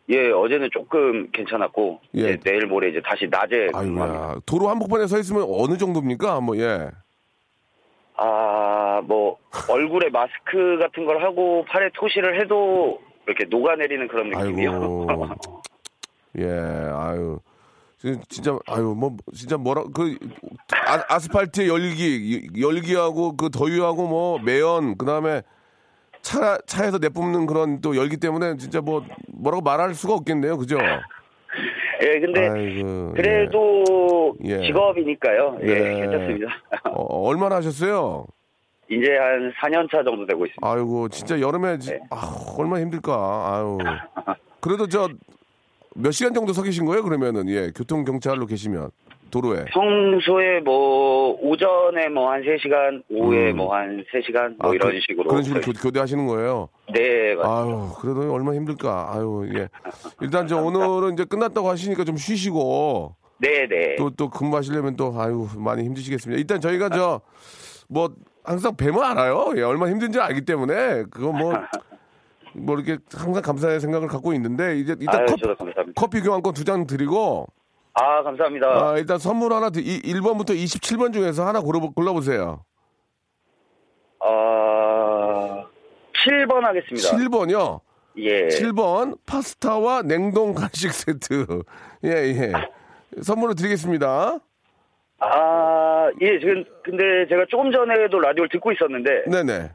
예, 0.10 0.32
어제는 0.32 0.70
조금 0.72 1.30
괜찮았고. 1.32 2.00
예. 2.16 2.22
예. 2.22 2.38
내일 2.38 2.66
모레 2.66 2.90
이제 2.90 3.02
다시 3.06 3.28
낮에. 3.30 3.68
아이고야. 3.74 4.38
도로 4.46 4.70
한복판에 4.70 5.06
서 5.06 5.20
있으면 5.20 5.46
어느 5.48 5.78
정도입니까? 5.78 6.40
뭐, 6.40 6.58
예. 6.58 6.90
아, 8.18 9.02
뭐, 9.06 9.38
얼굴에 9.70 10.10
마스크 10.10 10.78
같은 10.80 11.06
걸 11.06 11.24
하고 11.24 11.64
팔에 11.70 11.90
토시를 11.94 12.42
해도 12.42 13.00
이렇게 13.28 13.46
녹아내리는 13.46 14.08
그런 14.08 14.30
느낌이요. 14.30 14.72
예, 16.40 16.46
아유. 16.94 17.40
진- 18.00 18.22
진짜, 18.28 18.58
아유, 18.68 18.94
뭐, 18.98 19.16
진짜 19.34 19.58
뭐라, 19.58 19.84
그, 19.94 20.18
아, 20.88 21.04
아스팔트의 21.16 21.68
열기, 21.68 22.48
열기하고 22.60 23.36
그 23.38 23.50
더위하고 23.50 24.08
뭐, 24.08 24.40
매연, 24.40 24.98
그 24.98 25.06
다음에 25.06 25.42
차, 26.22 26.58
차에서 26.66 26.98
내뿜는 26.98 27.46
그런 27.46 27.82
또 27.82 27.96
열기 27.96 28.18
때문에 28.18 28.58
진짜 28.58 28.82
뭐, 28.82 29.04
뭐라고 29.28 29.62
말할 29.62 29.94
수가 29.94 30.14
없겠네요. 30.16 30.58
그죠? 30.58 30.78
예, 32.02 32.20
근데 32.20 32.48
아이고. 32.48 33.14
그래도 33.16 34.36
예. 34.44 34.62
직업이니까요. 34.62 35.58
예, 35.62 35.66
네. 35.66 36.02
괜찮습니다. 36.02 36.48
어, 36.92 37.28
얼마나 37.28 37.56
하셨어요? 37.58 38.26
이제 38.90 39.18
한 39.18 39.52
4년 39.62 39.90
차 39.92 40.04
정도 40.04 40.26
되고 40.26 40.46
있습니다. 40.46 40.60
아이고, 40.68 41.10
진짜 41.10 41.40
여름에, 41.40 41.78
지- 41.80 41.92
네. 41.92 42.00
아, 42.10 42.36
얼마나 42.58 42.82
힘들까. 42.82 43.14
아유. 43.54 43.78
그래도 44.62 44.88
저, 44.88 45.10
몇 45.96 46.12
시간 46.12 46.34
정도 46.34 46.54
서 46.54 46.62
계신 46.64 46.86
거예요? 46.86 47.04
그러면은, 47.04 47.50
예, 47.50 47.72
교통 47.76 48.06
경찰로 48.06 48.46
계시면. 48.46 48.90
도로에. 49.32 49.66
평소에 49.66 50.60
뭐 50.62 51.38
오전에 51.42 52.08
뭐 52.10 52.32
한 52.32 52.42
3시간, 52.42 53.04
오후에 53.10 53.52
음. 53.52 53.58
뭐한 53.58 54.06
3시간 54.12 54.56
뭐 54.60 54.72
아, 54.72 54.74
이런 54.76 54.92
그- 54.92 55.00
식으로. 55.02 55.30
그런 55.30 55.44
식으로 55.44 55.62
교, 55.62 55.72
교대하시는 55.74 56.26
거예요. 56.28 56.70
네, 56.94 57.36
맞습니다. 57.36 57.50
아유, 57.50 57.90
그래도 58.00 58.34
얼마나 58.34 58.56
힘들까. 58.58 59.14
아유, 59.14 59.50
예. 59.56 59.70
일단 60.22 60.48
저 60.48 60.58
오늘은 60.62 61.14
이제 61.14 61.26
끝났다고 61.26 61.70
하시니까 61.70 62.04
좀 62.04 62.18
쉬시고 62.18 63.16
네, 63.40 63.68
네. 63.68 63.96
또 63.98 64.10
또 64.10 64.30
근무하시려면 64.30 64.96
또 64.96 65.14
아유 65.18 65.48
많이 65.58 65.84
힘드시겠습니다. 65.84 66.40
일단 66.40 66.60
저희가 66.62 66.90
저 66.90 67.22
뭐 67.90 68.10
항상 68.44 68.76
뵈면 68.76 69.02
알아요. 69.02 69.54
예, 69.56 69.62
얼마나 69.62 69.92
힘든지 69.92 70.20
알기 70.20 70.42
때문에 70.46 71.04
그거 71.10 71.32
뭐. 71.32 71.54
뭐 72.54 72.76
이렇게 72.76 72.98
항상 73.16 73.42
감사의 73.44 73.80
생각을 73.80 74.08
갖고 74.08 74.34
있는데 74.34 74.78
이제 74.80 74.96
일단 75.00 75.20
아유, 75.22 75.26
커피. 75.58 75.84
커피 75.96 76.22
교환권 76.22 76.54
두 76.54 76.64
장 76.64 76.88
드리고 76.88 77.46
아, 78.00 78.22
감사합니다. 78.24 78.68
아, 78.68 78.98
일단 78.98 79.18
선물 79.18 79.54
하나 79.54 79.70
드- 79.70 79.80
이 79.80 80.02
1번부터 80.02 80.52
27번 80.52 81.14
중에서 81.14 81.46
하나 81.48 81.60
골라 81.62 81.80
골라보세요. 81.96 82.64
아, 84.20 85.66
7번 86.26 86.62
하겠습니다. 86.62 87.10
7번이요. 87.18 87.80
예. 88.18 88.48
7번 88.48 89.18
파스타와 89.26 90.02
냉동 90.04 90.54
간식 90.54 90.92
세트. 90.92 91.46
예, 92.04 92.10
예. 92.10 92.52
선물로 93.22 93.54
드리겠습니다. 93.54 94.40
아, 95.20 96.10
예, 96.22 96.40
지금, 96.40 96.64
근데 96.84 97.28
제가 97.30 97.46
조금 97.50 97.72
전에도 97.72 98.20
라디오를 98.20 98.50
듣고 98.52 98.72
있었는데, 98.72 99.24
네네. 99.32 99.72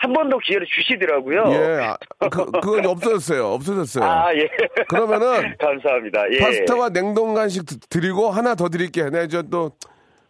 한 0.00 0.12
번 0.12 0.28
더 0.30 0.38
기회를 0.38 0.66
주시더라고요. 0.66 1.44
예. 1.48 1.80
아, 2.20 2.28
그, 2.28 2.44
그건 2.52 2.86
없어졌어요. 2.86 3.46
없어졌어요. 3.46 4.04
아, 4.04 4.32
예. 4.34 4.48
그러면은 4.88 5.56
감사합니다. 5.58 6.22
예. 6.32 6.38
파스타와 6.38 6.90
냉동 6.90 7.34
간식 7.34 7.66
드- 7.66 7.78
드리고 7.80 8.30
하나 8.30 8.54
더 8.54 8.68
드릴게요. 8.68 9.10
네, 9.10 9.26
저또 9.26 9.72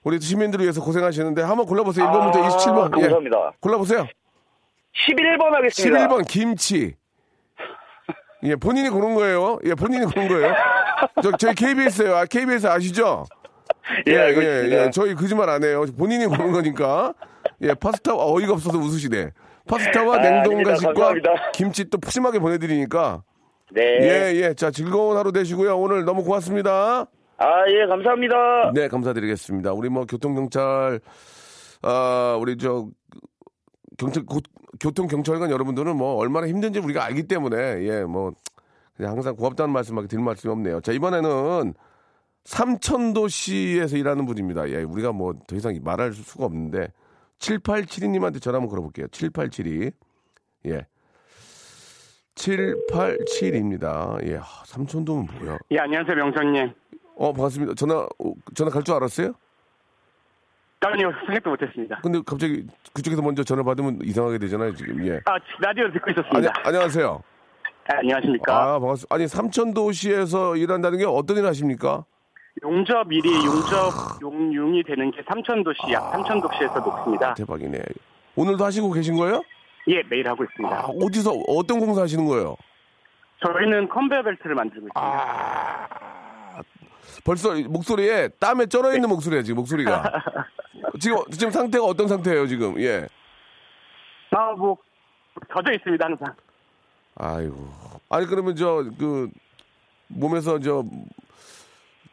우리 0.05 0.19
시민들을 0.21 0.63
위해서 0.65 0.83
고생하시는데 0.83 1.43
한번 1.43 1.67
골라보세요. 1.67 2.07
1번부터 2.07 2.37
아, 2.43 2.49
27번. 2.49 2.97
예. 2.99 3.03
감사합니다. 3.03 3.53
골라보세요. 3.61 4.07
11번 5.07 5.51
하겠습니다. 5.51 6.09
11번 6.09 6.27
김치. 6.27 6.95
예, 8.45 8.57
본인이 8.57 8.89
고른 8.89 9.15
거예요. 9.15 9.59
예, 9.65 9.75
본인이 9.75 10.07
고른 10.07 10.29
거예요. 10.29 10.55
저, 11.23 11.33
저희 11.37 11.55
KBS예요. 11.55 12.17
아, 12.17 12.25
KBS 12.25 12.67
아시죠? 12.69 13.27
예, 14.07 14.17
알고 14.17 14.41
있습니다. 14.41 14.91
저희 14.93 15.15
거짓말 15.15 15.49
안 15.51 15.63
해요. 15.65 15.85
본인이 15.99 16.25
고른 16.27 16.53
거니까. 16.53 17.13
예, 17.63 17.75
파스타 17.75 18.13
어이가 18.15 18.53
없어서 18.55 18.79
웃으시네. 18.79 19.31
파스타와 19.69 20.17
아, 20.17 20.19
냉동. 20.21 20.63
간식과 20.63 20.93
감사합니다. 20.95 21.51
김치 21.53 21.85
또 21.89 21.99
푸짐하게 21.99 22.39
보내드리니까. 22.41 23.23
네. 23.73 23.83
예, 23.83 24.33
예. 24.43 24.55
자, 24.55 24.71
즐거운 24.71 25.17
하루 25.17 25.31
되시고요. 25.31 25.79
오늘 25.79 26.05
너무 26.05 26.25
고맙습니다. 26.25 27.07
아, 27.37 27.47
예, 27.69 27.87
감사합니다. 27.87 28.73
네, 28.75 28.89
감사드리겠습니다. 28.89 29.73
우리 29.73 29.89
뭐 29.91 30.07
교통경찰, 30.07 31.01
아, 31.83 32.37
우리 32.41 32.57
저, 32.57 32.89
경찰, 33.99 34.25
고- 34.27 34.41
교통경찰관 34.81 35.51
여러분들은 35.51 35.95
뭐 35.97 36.15
얼마나 36.17 36.49
힘든지 36.49 36.79
우리가 36.81 37.05
알기 37.05 37.25
때문에, 37.29 37.57
예, 37.87 38.03
뭐, 38.05 38.33
그냥 38.97 39.13
항상 39.13 39.37
고맙다는 39.37 39.73
말씀밖에 39.73 40.09
드릴 40.09 40.25
말씀이 40.25 40.51
없네요. 40.53 40.81
자, 40.81 40.91
이번에는 40.93 41.75
삼천도시에서 42.45 43.97
일하는 43.97 44.27
분입니다. 44.27 44.69
예, 44.71 44.83
우리가 44.83 45.13
뭐 45.13 45.35
더 45.47 45.55
이상 45.57 45.79
말할 45.83 46.13
수가 46.13 46.47
없는데, 46.47 46.89
7872님한테 47.39 48.41
전화 48.43 48.57
한번 48.59 48.69
걸어볼게요. 48.71 49.07
7872. 49.09 49.91
예. 50.67 50.87
787입니다. 52.35 54.25
예, 54.29 54.37
하, 54.37 54.45
삼천도면 54.65 55.29
뭐야? 55.41 55.59
예, 55.73 55.79
안녕하세요, 55.79 56.15
명성님. 56.17 56.73
어, 57.17 57.33
반갑습니다. 57.33 57.75
전화, 57.75 57.97
어, 58.19 58.33
전화 58.55 58.71
갈 58.71 58.83
줄 58.85 58.95
알았어요? 58.95 59.33
아니요, 60.81 61.11
생각도 61.27 61.51
못했습니다. 61.51 61.99
근데 62.03 62.21
갑자기 62.25 62.65
그쪽에서 62.93 63.21
먼저 63.23 63.43
전화 63.43 63.65
받으면 63.65 63.99
이상하게 64.05 64.39
되잖아요, 64.39 64.73
지금. 64.75 65.05
예. 65.09 65.21
아, 65.25 65.37
라디오 65.61 65.91
듣고 65.93 66.11
아니, 66.11 66.13
있었습니다. 66.21 66.53
안녕하세요. 66.65 67.23
아, 67.91 67.97
안녕하십니까. 67.99 68.55
아, 68.57 68.79
반갑습니다. 68.79 69.13
아니, 69.15 69.27
삼천도시에서 69.27 70.55
일한다는 70.57 70.99
게 70.99 71.05
어떤 71.07 71.37
일 71.39 71.47
하십니까? 71.47 72.05
용접 72.63 73.13
일이 73.13 73.29
용접 73.45 73.93
용융이 74.23 74.83
되는 74.85 75.11
게 75.11 75.23
삼천도시, 75.29 75.93
약 75.93 76.11
삼천도시에서 76.13 76.81
높습니다. 76.81 77.35
대박이네. 77.35 77.79
오늘도 78.37 78.65
하시고 78.65 78.91
계신 78.93 79.17
거예요? 79.17 79.43
예, 79.89 80.03
매일 80.09 80.29
하고 80.29 80.45
있습니다. 80.45 80.77
아, 80.77 80.87
어디서, 80.87 81.33
어떤 81.49 81.81
공사 81.81 82.03
하시는 82.03 82.25
거예요? 82.25 82.57
저희는 83.45 83.89
컨베어 83.89 84.23
벨트를 84.23 84.55
만들고 84.55 84.89
있습니다. 84.89 85.01
아. 85.01 85.89
벌써 87.25 87.55
목소리에 87.55 88.29
땀에 88.41 88.67
쩔어 88.67 88.95
있는 88.95 89.09
목소리야, 89.09 89.43
지금 89.43 89.57
목소리가. 89.57 90.13
지금, 91.01 91.19
지금 91.31 91.51
상태가 91.51 91.85
어떤 91.85 92.09
상태예요, 92.09 92.47
지금? 92.47 92.81
예. 92.81 93.07
아, 94.31 94.53
뭐, 94.53 94.77
젖어 95.55 95.73
있습니다, 95.73 96.05
항상. 96.05 96.35
아이고. 97.17 97.69
아니, 98.11 98.27
그러면 98.27 98.55
저, 98.57 98.85
그, 98.99 99.29
몸에서 100.09 100.59
저, 100.59 100.85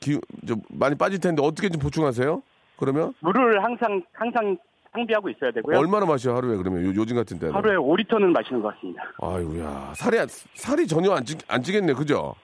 기, 0.05 0.19
저, 0.47 0.55
많이 0.69 0.95
빠질 0.95 1.19
텐데 1.19 1.41
어떻게 1.43 1.67
좀 1.67 1.81
보충하세요? 1.81 2.43
그러면? 2.77 3.13
물을 3.21 3.63
항상, 3.63 4.03
항상 4.13 4.55
상비하고 4.91 5.29
있어야 5.29 5.51
되고요. 5.51 5.79
얼마나 5.79 6.05
마셔 6.05 6.35
하루에 6.35 6.55
그러면 6.57 6.85
요, 6.85 6.93
요즘 6.95 7.15
같은 7.15 7.39
때는? 7.39 7.55
하루에 7.55 7.75
5리터는 7.75 8.25
마시는 8.31 8.61
것 8.61 8.73
같습니다. 8.75 9.01
아이고야 9.19 9.93
살이 9.95 10.19
안- 10.19 10.27
살이 10.53 10.85
전혀 10.87 11.11
안, 11.11 11.25
찌, 11.25 11.35
안 11.47 11.61
찌겠네 11.63 11.93
그죠? 11.93 12.35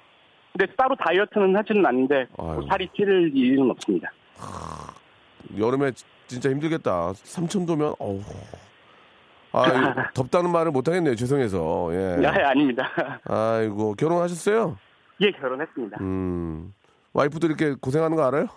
근데 0.58 0.66
따로 0.76 0.96
다이어트는 0.96 1.56
하지는 1.56 1.86
않는데 1.86 2.26
뭐. 2.36 2.62
살이 2.68 2.90
찌를 2.96 3.32
일은 3.36 3.70
없습니다. 3.72 4.12
여름에 5.58 5.92
지- 5.92 6.04
진짜 6.28 6.50
힘들겠다. 6.50 7.14
삼천도면 7.14 7.94
어우. 8.00 8.20
아 9.54 9.64
덥다는 10.14 10.50
말을 10.52 10.72
못 10.72 10.88
하겠네요 10.88 11.14
죄송해서 11.16 11.90
예. 11.94 12.24
야, 12.24 12.34
아닙니다. 12.50 12.90
아이고 13.26 13.94
결혼하셨어요? 13.96 14.78
예, 15.22 15.32
결혼했습니다. 15.32 15.98
음 16.02 16.74
와이프도 17.14 17.48
이렇게 17.48 17.74
고생하는 17.74 18.16
거 18.18 18.26
알아요? 18.26 18.48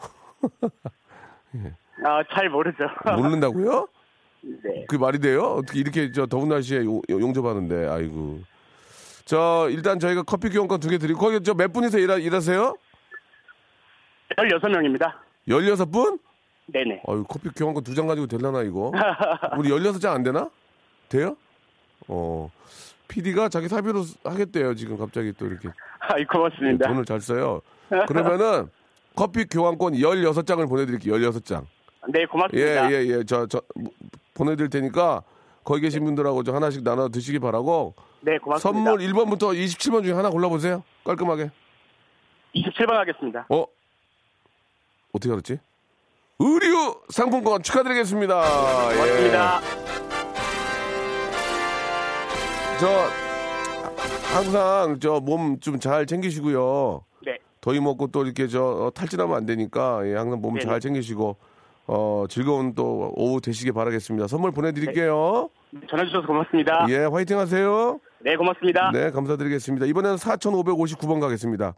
아, 2.05 2.23
잘 2.33 2.49
모르죠. 2.49 2.85
모른다고요? 3.17 3.89
네. 4.43 4.85
그게 4.89 4.99
말이 5.01 5.19
돼요? 5.19 5.43
어떻게 5.59 5.79
이렇게 5.81 6.13
저 6.13 6.27
더운 6.27 6.49
날씨에 6.49 6.85
용, 6.85 7.01
용접하는데 7.09 7.89
아이고. 7.89 8.41
저 9.25 9.69
일단 9.71 9.99
저희가 9.99 10.23
커피 10.23 10.51
교환권 10.51 10.81
두 10.81 10.91
개 10.91 10.99
드리고 10.99 11.19
거기 11.19 11.43
저 11.43 11.55
몇 11.55 11.73
분이서 11.73 11.99
일하, 11.99 12.17
일하세요? 12.19 12.77
16명입니다. 14.37 15.13
16분? 15.49 16.19
네네. 16.67 17.03
아유, 17.07 17.25
커피 17.29 17.49
교환권 17.51 17.85
두 17.85 17.95
장 17.95 18.07
가지고 18.07 18.27
될라나, 18.27 18.63
이거? 18.63 18.91
우리 19.59 19.71
16장 19.71 20.13
안 20.15 20.23
되나? 20.23 20.51
돼요? 21.09 21.37
어. 22.09 22.51
PD가 23.09 23.49
자기 23.49 23.69
사비로 23.69 24.03
하겠대요, 24.25 24.75
지금 24.75 24.97
갑자기 24.97 25.33
또 25.33 25.47
이렇게. 25.47 25.69
아이, 26.01 26.25
고맙습니다. 26.25 26.89
돈을 26.89 27.05
잘 27.05 27.21
써요. 27.21 27.61
그러면은 28.09 28.69
커피 29.15 29.45
교환권 29.45 29.95
16장을 29.95 30.69
보내드릴게요, 30.69 31.15
16장. 31.15 31.67
네, 32.09 32.21
예, 32.21 32.27
고맙습니다. 32.27 32.93
예, 32.93 32.97
예. 33.07 33.25
저, 33.25 33.47
저, 33.47 33.63
뭐, 33.75 33.91
보내드릴 34.35 34.69
테니까 34.69 35.23
거기 35.63 35.81
계신 35.81 36.05
분들하고 36.05 36.43
저 36.43 36.53
하나씩 36.55 36.83
나눠 36.83 37.09
드시기 37.09 37.39
바라고. 37.39 37.95
네, 38.21 38.39
고맙습니다. 38.39 38.91
선물 38.91 39.07
1번부터 39.07 39.55
27번 39.55 40.03
중에 40.03 40.13
하나 40.13 40.31
골라보세요. 40.31 40.83
깔끔하게. 41.05 41.51
27번 42.55 42.93
하겠습니다. 42.93 43.47
어? 43.49 43.65
어떻게 45.13 45.33
알았지? 45.33 45.59
의류 46.41 47.01
상품권 47.09 47.63
축하드리겠습니다. 47.63 48.93
예. 48.93 48.97
고맙습니다. 48.97 50.14
저 52.81 52.89
항상 54.35 54.99
저 55.01 55.21
몸 55.21 55.59
좀 55.61 55.79
잘 55.79 56.07
챙기시고요. 56.07 57.05
네. 57.25 57.39
더위 57.61 57.81
먹고 57.81 58.09
또 58.09 58.25
이렇게 58.25 58.47
저 58.49 58.63
어, 58.65 58.91
탈진하면 58.91 59.37
안 59.37 59.47
되니까 59.47 60.07
예, 60.07 60.15
항상 60.15 60.41
몸. 60.41 60.59
잘 60.59 60.81
챙기시고 60.81 61.37
어 61.87 62.25
즐거운 62.29 62.75
또 62.75 63.13
오후 63.15 63.41
되시길 63.41 63.73
바라겠습니다. 63.73 64.27
선물 64.27 64.51
보내드릴게요. 64.53 65.49
전화 65.89 66.05
주셔서 66.05 66.27
고맙습니다. 66.27 66.87
예, 66.89 67.05
화이팅 67.05 67.39
하세요. 67.39 68.01
네, 68.21 68.37
고맙습니다. 68.37 68.91
네, 68.93 69.11
감사드리겠습니다. 69.11 69.87
이번에는 69.87 70.17
4,559번 70.17 71.21
가겠습니다. 71.21 71.75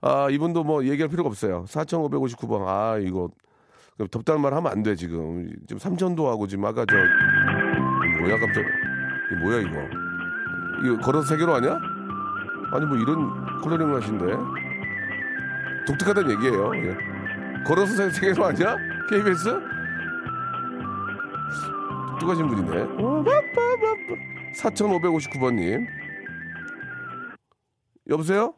아, 0.00 0.28
이분도 0.30 0.64
뭐 0.64 0.84
얘기할 0.84 1.08
필요가 1.08 1.28
없어요. 1.28 1.64
4,559번. 1.68 2.66
아, 2.66 2.96
이거 2.98 3.28
덥다는 4.10 4.40
말 4.40 4.54
하면 4.54 4.72
안 4.72 4.82
돼, 4.82 4.96
지금. 4.96 5.50
지금 5.66 5.78
삼천도 5.78 6.28
하고 6.28 6.46
지금 6.46 6.64
아까 6.64 6.86
저 6.88 6.96
뭐야. 8.20 8.36
이거 8.36 9.40
뭐야, 9.44 9.60
이거. 9.60 10.11
이거 10.84 10.96
걸어서 10.98 11.28
세계로 11.28 11.54
하냐? 11.56 11.78
아니, 12.72 12.86
뭐 12.86 12.96
이런 12.96 13.60
컬러링을 13.60 14.00
하신데. 14.02 14.26
독특하다는 15.86 16.30
얘기예요. 16.36 16.76
예. 16.76 16.96
걸어서 17.64 17.94
세- 17.94 18.10
세계로 18.10 18.44
하냐? 18.46 18.76
KBS? 19.08 19.44
독특하신 22.10 22.46
분이네. 22.48 22.86
4559번님. 24.56 25.86
여보세요? 28.08 28.54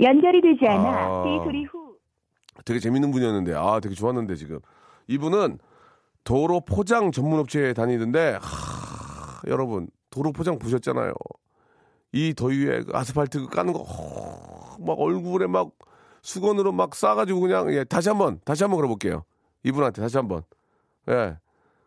연결이 0.00 0.40
되지 0.42 0.66
않아 0.68 0.88
아. 0.88 1.22
삐 1.24 1.38
소리 1.44 1.64
후 1.64 1.96
되게 2.66 2.78
재밌는 2.78 3.10
분이었는데 3.10 3.54
아 3.56 3.80
되게 3.80 3.94
좋았는데 3.94 4.34
지금 4.34 4.58
이분은 5.08 5.58
도로 6.24 6.60
포장 6.60 7.10
전문 7.10 7.38
업체에 7.40 7.72
다니던데 7.72 8.38
하, 8.42 9.40
여러분 9.46 9.88
도로 10.10 10.32
포장 10.32 10.58
보셨잖아요. 10.58 11.12
이 12.16 12.32
더위에 12.34 12.82
그 12.84 12.92
아스팔트 12.94 13.46
까는 13.48 13.74
거막 13.74 14.98
얼굴에 14.98 15.46
막 15.46 15.70
수건으로 16.22 16.72
막 16.72 16.94
싸가지고 16.94 17.40
그냥 17.40 17.72
예 17.74 17.84
다시 17.84 18.08
한 18.08 18.16
번 18.18 18.40
다시 18.44 18.64
한 18.64 18.70
번 18.70 18.78
걸어볼게요. 18.78 19.24
이분한테 19.64 20.00
다시 20.00 20.16
한 20.16 20.26
번 20.28 20.42
예. 21.10 21.36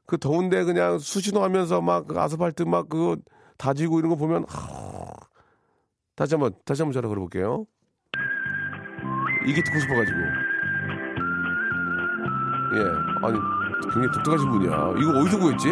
그 0.05 0.17
더운데 0.19 0.63
그냥 0.63 0.99
수신호하면서 0.99 1.81
막 1.81 2.05
그 2.07 2.19
아스팔트 2.19 2.63
막 2.63 2.89
그거 2.89 3.17
다지고 3.57 3.97
이런 3.99 4.09
거 4.11 4.15
보면 4.15 4.45
하, 4.47 5.11
다시 6.15 6.35
한 6.35 6.41
번 6.41 6.53
다시 6.63 6.81
한 6.83 6.89
번 6.89 6.93
전화 6.93 7.07
걸어볼게요. 7.07 7.65
이게 9.47 9.63
듣고 9.63 9.79
싶어가지고 9.79 10.17
예 12.75 12.79
아니 13.25 13.39
굉장히 13.93 14.11
독특하신 14.13 14.49
분이야. 14.51 14.93
이거 14.99 15.19
어디서 15.21 15.39
구했지? 15.39 15.69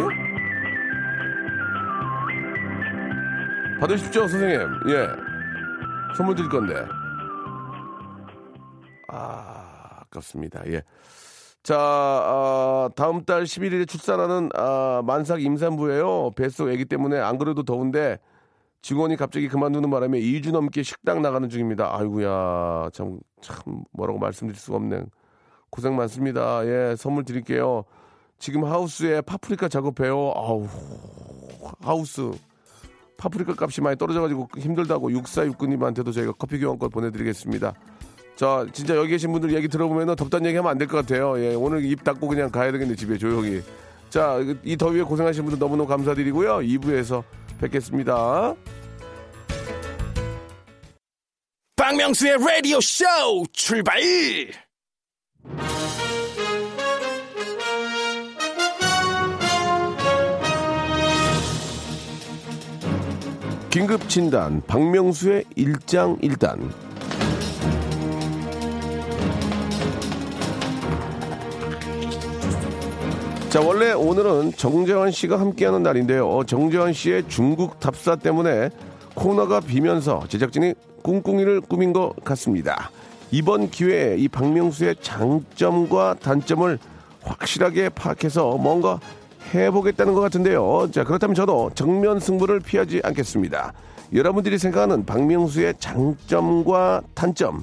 받으십시오 3.80 4.26
선생님. 4.28 4.58
예 4.90 5.08
선물 6.16 6.34
드릴 6.34 6.48
건데 6.48 6.74
아 9.08 9.58
아깝습니다. 10.00 10.62
예. 10.66 10.82
자, 11.62 11.76
아, 11.76 12.88
다음 12.96 13.24
달 13.24 13.44
11일에 13.44 13.86
출산하는 13.86 14.48
아, 14.54 15.02
만삭 15.04 15.42
임산부예요. 15.42 16.30
뱃속 16.36 16.68
아기 16.68 16.84
때문에 16.84 17.18
안 17.18 17.36
그래도 17.36 17.62
더운데 17.62 18.18
직원이 18.80 19.16
갑자기 19.16 19.48
그만두는 19.48 19.90
바람에 19.90 20.18
2주 20.18 20.52
넘게 20.52 20.82
식당 20.82 21.20
나가는 21.20 21.46
중입니다. 21.48 21.94
아이고야, 21.94 22.90
참, 22.92 23.18
참, 23.42 23.82
뭐라고 23.92 24.18
말씀드릴 24.18 24.58
수가 24.58 24.76
없네. 24.76 25.02
고생 25.70 25.96
많습니다. 25.96 26.64
예, 26.64 26.96
선물 26.96 27.24
드릴게요. 27.24 27.84
지금 28.38 28.64
하우스에 28.64 29.20
파프리카 29.20 29.68
작업해요. 29.68 30.32
아우, 30.34 30.66
하우스. 31.80 32.30
파프리카 33.18 33.54
값이 33.58 33.80
많이 33.82 33.98
떨어져가지고 33.98 34.48
힘들다고 34.56 35.10
6469님한테도 35.10 36.14
저희가 36.14 36.32
커피 36.38 36.58
교환권 36.58 36.88
보내드리겠습니다. 36.90 37.74
자, 38.36 38.64
진짜 38.72 38.94
여기 38.96 39.10
계신 39.10 39.32
분들 39.32 39.52
얘기 39.54 39.66
들어보면 39.68 40.14
덥다는 40.16 40.46
얘기 40.46 40.56
하면 40.56 40.70
안 40.70 40.78
될 40.78 40.86
것 40.86 40.98
같아요. 40.98 41.38
예, 41.40 41.54
오늘 41.54 41.84
입 41.84 42.04
닫고 42.04 42.28
그냥 42.28 42.50
가야 42.50 42.70
되겠네, 42.72 42.94
집에 42.94 43.18
조용히. 43.18 43.60
자, 44.08 44.38
이 44.62 44.76
더위에 44.76 45.02
고생하신 45.02 45.42
분들 45.44 45.58
너무너무 45.58 45.88
감사드리고요. 45.88 46.58
2부에서 46.58 47.24
뵙겠습니다. 47.60 48.54
박명수의 51.76 52.38
라디오 52.38 52.80
쇼 52.80 53.04
출발! 53.52 53.98
긴급 63.70 64.08
진단, 64.08 64.62
박명수의 64.66 65.44
일장일단. 65.54 66.72
자, 73.50 73.60
원래 73.60 73.92
오늘은 73.92 74.52
정재환 74.52 75.10
씨가 75.10 75.38
함께하는 75.38 75.82
날인데요. 75.82 76.44
정재환 76.46 76.94
씨의 76.94 77.28
중국 77.28 77.78
답사 77.78 78.16
때문에 78.16 78.70
코너가 79.14 79.60
비면서 79.60 80.24
제작진이 80.28 80.72
꿍꿍이를 81.02 81.60
꾸민 81.60 81.92
것 81.92 82.14
같습니다. 82.24 82.90
이번 83.30 83.70
기회에 83.70 84.16
이 84.16 84.28
박명수의 84.28 84.96
장점과 85.02 86.16
단점을 86.22 86.78
확실하게 87.22 87.90
파악해서 87.90 88.56
뭔가 88.56 88.98
해보겠다는 89.54 90.14
것 90.14 90.20
같은데요. 90.20 90.90
자, 90.92 91.04
그렇다면 91.04 91.34
저도 91.34 91.70
정면 91.74 92.20
승부를 92.20 92.60
피하지 92.60 93.00
않겠습니다. 93.04 93.72
여러분들이 94.12 94.58
생각하는 94.58 95.04
박명수의 95.04 95.74
장점과 95.78 97.02
단점, 97.14 97.62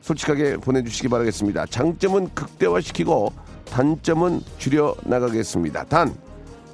솔직하게 0.00 0.58
보내주시기 0.58 1.08
바라겠습니다. 1.08 1.66
장점은 1.66 2.28
극대화시키고 2.34 3.32
단점은 3.66 4.40
줄여 4.58 4.94
나가겠습니다. 5.04 5.84
단 5.84 6.14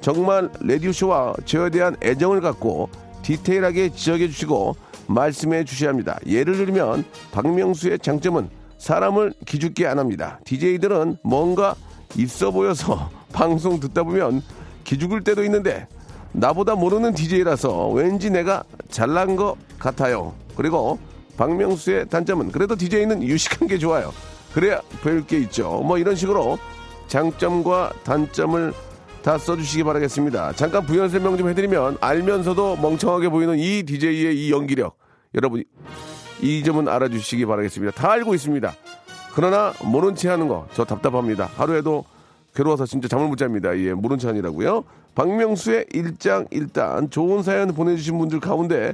정말 0.01 0.49
레디오쇼와 0.61 1.35
저에 1.45 1.69
대한 1.69 1.95
애정을 2.03 2.41
갖고 2.41 2.89
디테일하게 3.23 3.89
지적해 3.89 4.27
주시고 4.27 4.75
말씀해 5.07 5.63
주셔야 5.65 5.89
합니다. 5.89 6.19
예를 6.25 6.57
들면 6.57 7.03
박명수의 7.31 7.99
장점은 7.99 8.49
사람을 8.77 9.33
기죽게 9.45 9.87
안 9.87 9.99
합니다. 9.99 10.39
DJ들은 10.45 11.17
뭔가 11.23 11.75
있어 12.17 12.51
보여서 12.51 13.09
방송 13.33 13.79
듣다 13.79 14.03
보면 14.03 14.41
기죽을 14.83 15.23
때도 15.23 15.43
있는데 15.43 15.87
나보다 16.31 16.75
모르는 16.75 17.13
DJ라서 17.13 17.89
왠지 17.89 18.29
내가 18.29 18.63
잘난 18.89 19.35
것 19.35 19.55
같아요. 19.79 20.33
그리고 20.55 20.99
박명수의 21.37 22.07
단점은 22.09 22.51
그래도 22.51 22.75
DJ는 22.75 23.23
유식한 23.23 23.67
게 23.67 23.77
좋아요. 23.77 24.13
그래야 24.53 24.81
배울 25.03 25.25
게 25.25 25.39
있죠. 25.39 25.81
뭐 25.83 25.97
이런 25.97 26.15
식으로 26.15 26.57
장점과 27.07 27.91
단점을 28.03 28.73
다 29.23 29.37
써주시기 29.37 29.83
바라겠습니다. 29.83 30.53
잠깐 30.53 30.85
부연 30.85 31.09
설명 31.09 31.37
좀 31.37 31.49
해드리면 31.49 31.97
알면서도 32.01 32.77
멍청하게 32.77 33.29
보이는 33.29 33.57
이 33.57 33.83
DJ의 33.83 34.37
이 34.37 34.51
연기력 34.51 34.97
여러분 35.35 35.63
이 36.41 36.63
점은 36.63 36.87
알아주시기 36.87 37.45
바라겠습니다. 37.45 37.93
다 37.93 38.11
알고 38.11 38.33
있습니다. 38.35 38.73
그러나 39.33 39.73
모른 39.83 40.15
체 40.15 40.29
하는 40.29 40.47
거 40.47 40.67
저 40.73 40.83
답답합니다. 40.83 41.49
하루에도 41.55 42.03
괴로워서 42.55 42.85
진짜 42.85 43.07
잠을 43.07 43.27
못 43.27 43.35
잡니다. 43.37 43.77
예, 43.77 43.93
모른 43.93 44.17
체 44.19 44.29
아니라고요. 44.29 44.83
박명수의 45.15 45.85
일장 45.93 46.45
일단 46.51 47.09
좋은 47.09 47.43
사연 47.43 47.73
보내주신 47.73 48.17
분들 48.17 48.39
가운데 48.39 48.93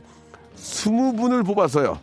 20분을 0.57 1.45
뽑아서요. 1.45 1.99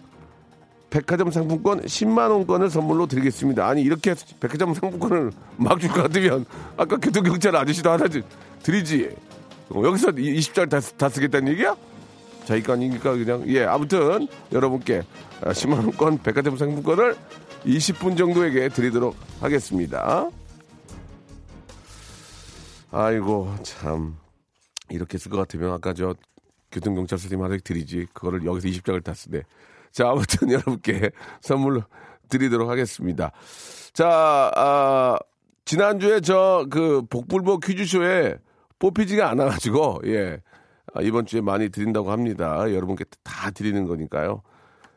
백화점 0.90 1.31
상품권 1.31 1.81
10만 1.83 2.31
원권을 2.31 2.71
선물로 2.71 3.07
드리겠습니다. 3.07 3.66
아니 3.66 3.83
이렇게 3.83 4.14
백화점 4.40 4.73
상품권을 4.73 5.33
막 5.57 5.79
줄 5.81 5.90
것 5.90 6.03
같으면 6.03 6.45
아까 6.77 6.97
교통경찰 6.97 7.55
아저씨도 7.57 7.90
하나 7.90 8.07
드- 8.09 8.23
드리지. 8.62 9.11
어, 9.71 9.83
여기서 9.85 10.12
20장 10.12 10.71
다, 10.71 10.81
쓰- 10.81 10.92
다 10.95 11.09
쓰겠다는 11.09 11.53
얘기야? 11.53 11.75
자, 12.45 12.55
이거 12.55 12.75
아니니까 12.75 13.12
그냥 13.12 13.42
예 13.49 13.64
아무튼 13.64 14.29
여러분께 14.53 15.03
아, 15.42 15.51
10만 15.51 15.79
원권 15.79 16.19
백화점 16.23 16.57
상품권을 16.57 17.16
20분 17.66 18.16
정도에게 18.16 18.69
드리도록 18.69 19.16
하겠습니다. 19.40 20.29
아이고 22.90 23.53
참 23.62 24.16
이렇게 24.90 25.18
쓸 25.18 25.31
것 25.31 25.38
같으면 25.38 25.72
아까 25.72 25.92
저 25.92 26.14
교통경찰 26.70 27.18
선생님 27.18 27.44
하나 27.44 27.57
드리지 27.62 28.07
그거를 28.12 28.44
여기서 28.44 28.68
20장을 28.68 29.03
다 29.03 29.14
쓰네. 29.14 29.42
자 29.92 30.11
아무튼 30.11 30.51
여러분께 30.53 31.11
선물 31.40 31.83
드리도록 32.29 32.68
하겠습니다. 32.68 33.33
자 33.92 34.51
아, 34.55 35.18
지난주에 35.64 36.20
저 36.20 36.66
그 36.70 37.03
복불복 37.09 37.62
퀴즈쇼에 37.64 38.37
뽑히지가 38.79 39.31
않아가지고 39.31 40.03
예 40.07 40.40
아, 40.94 41.03
이번 41.03 41.27
주에 41.27 41.40
많이 41.40 41.68
드린다고 41.70 42.11
합니다. 42.11 42.61
여러분께 42.72 43.05
다 43.22 43.51
드리는 43.51 43.85
거니까요. 43.87 44.42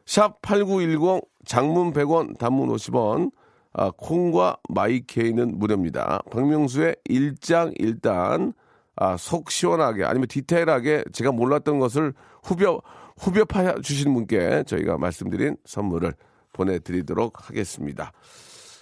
샵 0.05 0.41
8910 0.41 1.21
장문 1.45 1.93
100원 1.93 2.37
단문 2.37 2.69
50원 2.69 3.31
아, 3.73 3.91
콩과 3.95 4.57
마이케이는 4.69 5.59
무료입니다. 5.59 6.21
박명수의 6.31 6.95
일장 7.05 7.73
일단 7.77 8.53
아, 8.95 9.15
속 9.17 9.51
시원하게 9.51 10.03
아니면 10.03 10.27
디테일하게 10.27 11.05
제가 11.13 11.31
몰랐던 11.31 11.79
것을 11.79 12.13
후벼 12.43 12.81
후벼 13.17 13.45
파 13.45 13.75
주시는 13.79 14.13
분께 14.13 14.63
저희가 14.65 14.97
말씀드린 14.97 15.57
선물을 15.65 16.13
보내드리도록 16.53 17.49
하겠습니다. 17.49 18.11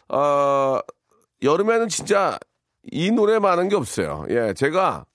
어, 0.10 0.80
여름에는 1.44 1.88
진짜 1.90 2.40
이 2.92 3.12
노래 3.12 3.40
많은 3.40 3.70
게 3.70 3.76
없어요. 3.76 4.26
예, 4.30 4.54
제가 4.54 5.06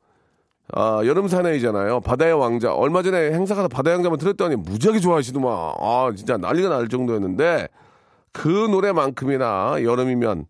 아, 0.74 1.02
여름 1.04 1.28
사나이잖아요. 1.28 2.00
바다의 2.00 2.34
왕자. 2.34 2.72
얼마 2.72 3.02
전에 3.02 3.32
행사 3.32 3.54
가서 3.54 3.68
바다의 3.68 3.96
왕자만 3.96 4.18
들었더니 4.18 4.56
무지하게 4.56 5.00
좋아하시더만. 5.00 5.50
아, 5.50 6.12
진짜 6.16 6.36
난리가 6.36 6.68
날 6.68 6.88
정도였는데 6.88 7.68
그 8.32 8.48
노래만큼이나 8.48 9.82
여름이면 9.82 10.46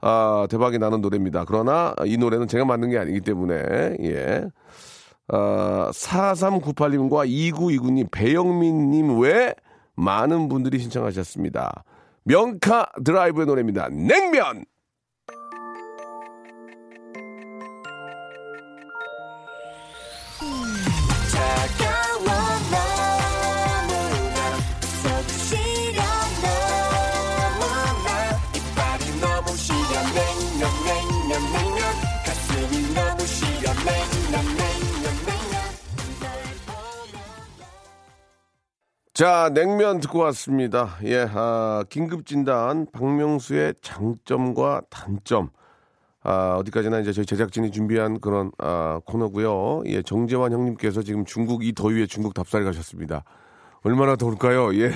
아, 0.00 0.46
대박이 0.50 0.78
나는 0.78 1.00
노래입니다. 1.00 1.44
그러나 1.46 1.94
이 2.04 2.16
노래는 2.16 2.48
제가 2.48 2.64
만든 2.64 2.90
게 2.90 2.98
아니기 2.98 3.20
때문에 3.20 3.96
예. 4.02 4.44
아, 5.28 5.90
4398님과 5.92 7.28
2929님, 7.28 8.10
배영민님 8.10 9.18
외 9.18 9.54
많은 9.96 10.48
분들이 10.48 10.78
신청하셨습니다. 10.78 11.84
명카 12.24 12.90
드라이브의 13.04 13.46
노래입니다. 13.46 13.88
냉면! 13.88 14.64
자, 39.16 39.48
냉면 39.54 39.98
듣고 40.00 40.18
왔습니다. 40.18 40.98
예, 41.04 41.26
아, 41.32 41.82
긴급진단, 41.88 42.84
박명수의 42.92 43.72
장점과 43.80 44.82
단점. 44.90 45.48
아, 46.22 46.56
어디까지나 46.58 46.98
이제 46.98 47.12
저희 47.12 47.24
제작진이 47.24 47.70
준비한 47.70 48.20
그런, 48.20 48.52
아, 48.58 49.00
코너고요 49.06 49.84
예, 49.86 50.02
정재환 50.02 50.52
형님께서 50.52 51.00
지금 51.00 51.24
중국 51.24 51.64
이 51.64 51.72
더위에 51.72 52.04
중국 52.04 52.34
답사를 52.34 52.62
가셨습니다. 52.66 53.24
얼마나 53.84 54.16
더울까요? 54.16 54.74
예. 54.74 54.92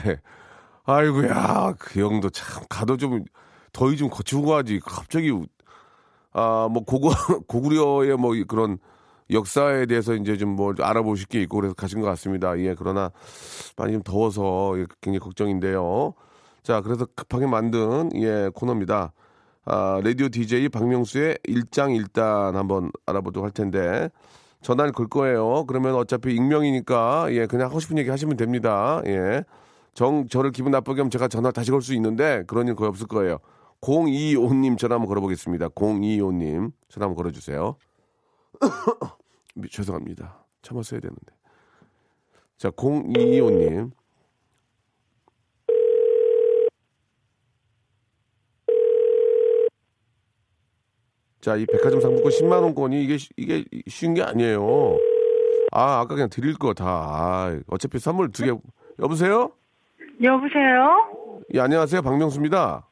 아이고야, 0.85 1.77
그 1.79 2.01
형도 2.03 2.29
참, 2.29 2.65
가도 2.69 2.99
좀, 2.99 3.25
더위 3.73 3.97
좀 3.97 4.11
거치고 4.11 4.45
가지. 4.45 4.81
갑자기, 4.81 5.33
아, 6.35 6.69
뭐, 6.71 6.85
고구, 6.85 7.09
고구려의 7.49 8.19
뭐, 8.19 8.35
그런, 8.47 8.77
역사에 9.33 9.87
대해서 9.87 10.15
이제 10.15 10.37
좀 10.37 10.57
뭐 10.57 10.75
알아보실 10.79 11.29
게 11.29 11.41
있고 11.43 11.59
그래서 11.59 11.75
가신 11.75 12.01
것 12.01 12.07
같습니다. 12.09 12.59
예, 12.61 12.75
그러나 12.77 13.13
많이 13.77 13.93
좀 13.93 14.03
더워서 14.03 14.75
굉장히 15.01 15.21
걱정인데요. 15.21 16.15
자, 16.63 16.81
그래서 16.83 17.07
급하게 17.17 17.47
만든 17.47 18.11
예 18.17 18.51
코너입니다. 18.55 19.13
아, 19.67 20.01
라디오 20.05 20.29
DJ 20.29 20.69
박명수의 20.71 21.39
일장일단 21.45 22.57
한번 22.57 22.91
알아보도록 23.07 23.45
할 23.45 23.53
텐데 23.53 24.09
전화를 24.63 24.93
걸 24.93 25.07
거예요. 25.09 25.65
그러면 25.67 25.95
어차피 25.95 26.35
익명이니까 26.35 27.29
예 27.33 27.47
그냥 27.47 27.69
하고 27.69 27.81
싶은 27.81 27.99
얘기 27.99 28.11
하시면 28.11 28.37
됩니다. 28.37 29.03
예. 29.07 29.45
정 29.95 30.27
저를 30.29 30.53
기분 30.53 30.73
나쁘게 30.73 31.01
하면 31.01 31.11
제가 31.11 31.29
전화 31.29 31.51
다시 31.53 31.71
걸 31.71 31.83
수 31.83 31.95
있는데 31.95 32.45
그런 32.47 32.69
일 32.69 32.75
거의 32.77 32.89
없을 32.89 33.07
거예요. 33.07 33.39
025님 33.83 34.79
전화 34.79 34.97
한번 34.97 35.09
걸어보겠습니다. 35.09 35.69
025님 35.71 36.73
전화 36.89 37.07
한번 37.07 37.15
걸어주세요. 37.17 37.77
죄송합니다. 39.69 40.45
참았어야 40.63 41.01
되는데. 41.01 41.35
자, 42.57 42.71
0225님. 42.71 43.91
자, 51.41 51.57
이 51.57 51.65
백화점 51.65 52.01
상품권 52.01 52.31
10만 52.31 52.63
원권이 52.63 53.03
이게 53.03 53.17
이게 53.37 53.65
쉬운 53.89 54.13
게 54.15 54.23
아니에요. 54.23 54.99
아, 55.73 56.01
아까 56.01 56.15
그냥 56.15 56.29
드릴 56.29 56.55
거 56.59 56.75
다. 56.75 56.85
아, 56.87 57.59
어차피 57.69 57.99
선물 57.99 58.31
두 58.31 58.45
개. 58.45 58.53
여보세요? 58.99 59.51
여보세요? 60.23 61.43
예, 61.55 61.61
안녕하세요. 61.61 62.03
박명수입니다. 62.03 62.87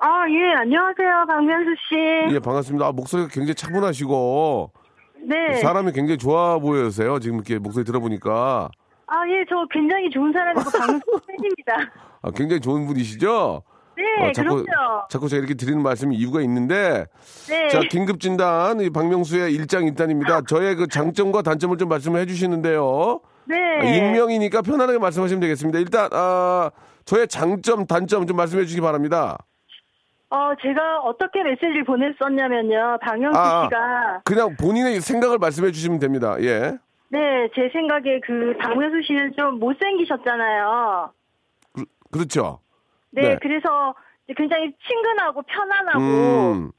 아, 0.00 0.24
예, 0.28 0.54
안녕하세요. 0.58 1.24
박명수 1.28 1.70
씨. 1.88 2.34
예, 2.34 2.38
반갑습니다. 2.40 2.88
아, 2.88 2.92
목소리가 2.92 3.28
굉장히 3.28 3.54
차분하시고 3.54 4.72
네. 5.26 5.56
사람이 5.56 5.92
굉장히 5.92 6.18
좋아 6.18 6.58
보여서요. 6.58 7.18
지금 7.18 7.36
이렇게 7.36 7.58
목소리 7.58 7.84
들어보니까. 7.84 8.70
아, 9.06 9.28
예, 9.28 9.44
저 9.48 9.66
굉장히 9.70 10.10
좋은 10.10 10.32
사람이고 10.32 10.64
박명수 10.70 11.20
팬입니다. 11.26 11.92
아, 12.22 12.30
굉장히 12.30 12.60
좋은 12.60 12.86
분이시죠? 12.86 13.62
네, 13.96 14.28
어, 14.28 14.32
자꾸, 14.32 14.64
그럼요. 14.64 15.06
자꾸 15.08 15.28
제가 15.28 15.38
이렇게 15.38 15.54
드리는 15.54 15.80
말씀이 15.80 16.16
이유가 16.16 16.40
있는데, 16.40 17.06
네. 17.48 17.68
자, 17.68 17.80
긴급 17.90 18.20
진단, 18.20 18.80
이 18.80 18.90
박명수의 18.90 19.52
일장 19.52 19.84
일단입니다. 19.84 20.40
저의 20.48 20.74
그 20.74 20.88
장점과 20.88 21.42
단점을 21.42 21.76
좀 21.78 21.88
말씀을 21.88 22.20
해주시는데요. 22.22 23.20
네. 23.44 23.56
아, 23.80 23.84
익명이니까 23.84 24.62
편안하게 24.62 24.98
말씀하시면 24.98 25.40
되겠습니다. 25.40 25.78
일단, 25.78 26.08
아, 26.12 26.70
저의 27.04 27.28
장점, 27.28 27.86
단점 27.86 28.26
좀 28.26 28.36
말씀해 28.36 28.64
주시기 28.64 28.80
바랍니다. 28.80 29.38
어, 30.34 30.52
제가 30.60 30.98
어떻게 31.00 31.44
메시지를 31.44 31.84
보냈었냐면요. 31.84 32.98
박명수 33.02 33.38
아, 33.38 33.42
아. 33.42 33.64
씨가 33.64 34.20
그냥 34.24 34.56
본인의 34.56 35.00
생각을 35.00 35.38
말씀해 35.38 35.70
주시면 35.70 36.00
됩니다. 36.00 36.34
예. 36.40 36.76
네, 37.10 37.48
제 37.54 37.68
생각에 37.72 38.18
그 38.26 38.56
박명수 38.58 39.02
씨는 39.06 39.34
좀 39.38 39.60
못생기셨잖아요. 39.60 41.12
그, 41.74 41.84
그렇죠. 42.10 42.58
네, 43.12 43.22
네. 43.22 43.38
그래서 43.40 43.94
굉장히 44.36 44.72
친근하고 44.88 45.42
편안하고 45.42 46.00
음, 46.00 46.72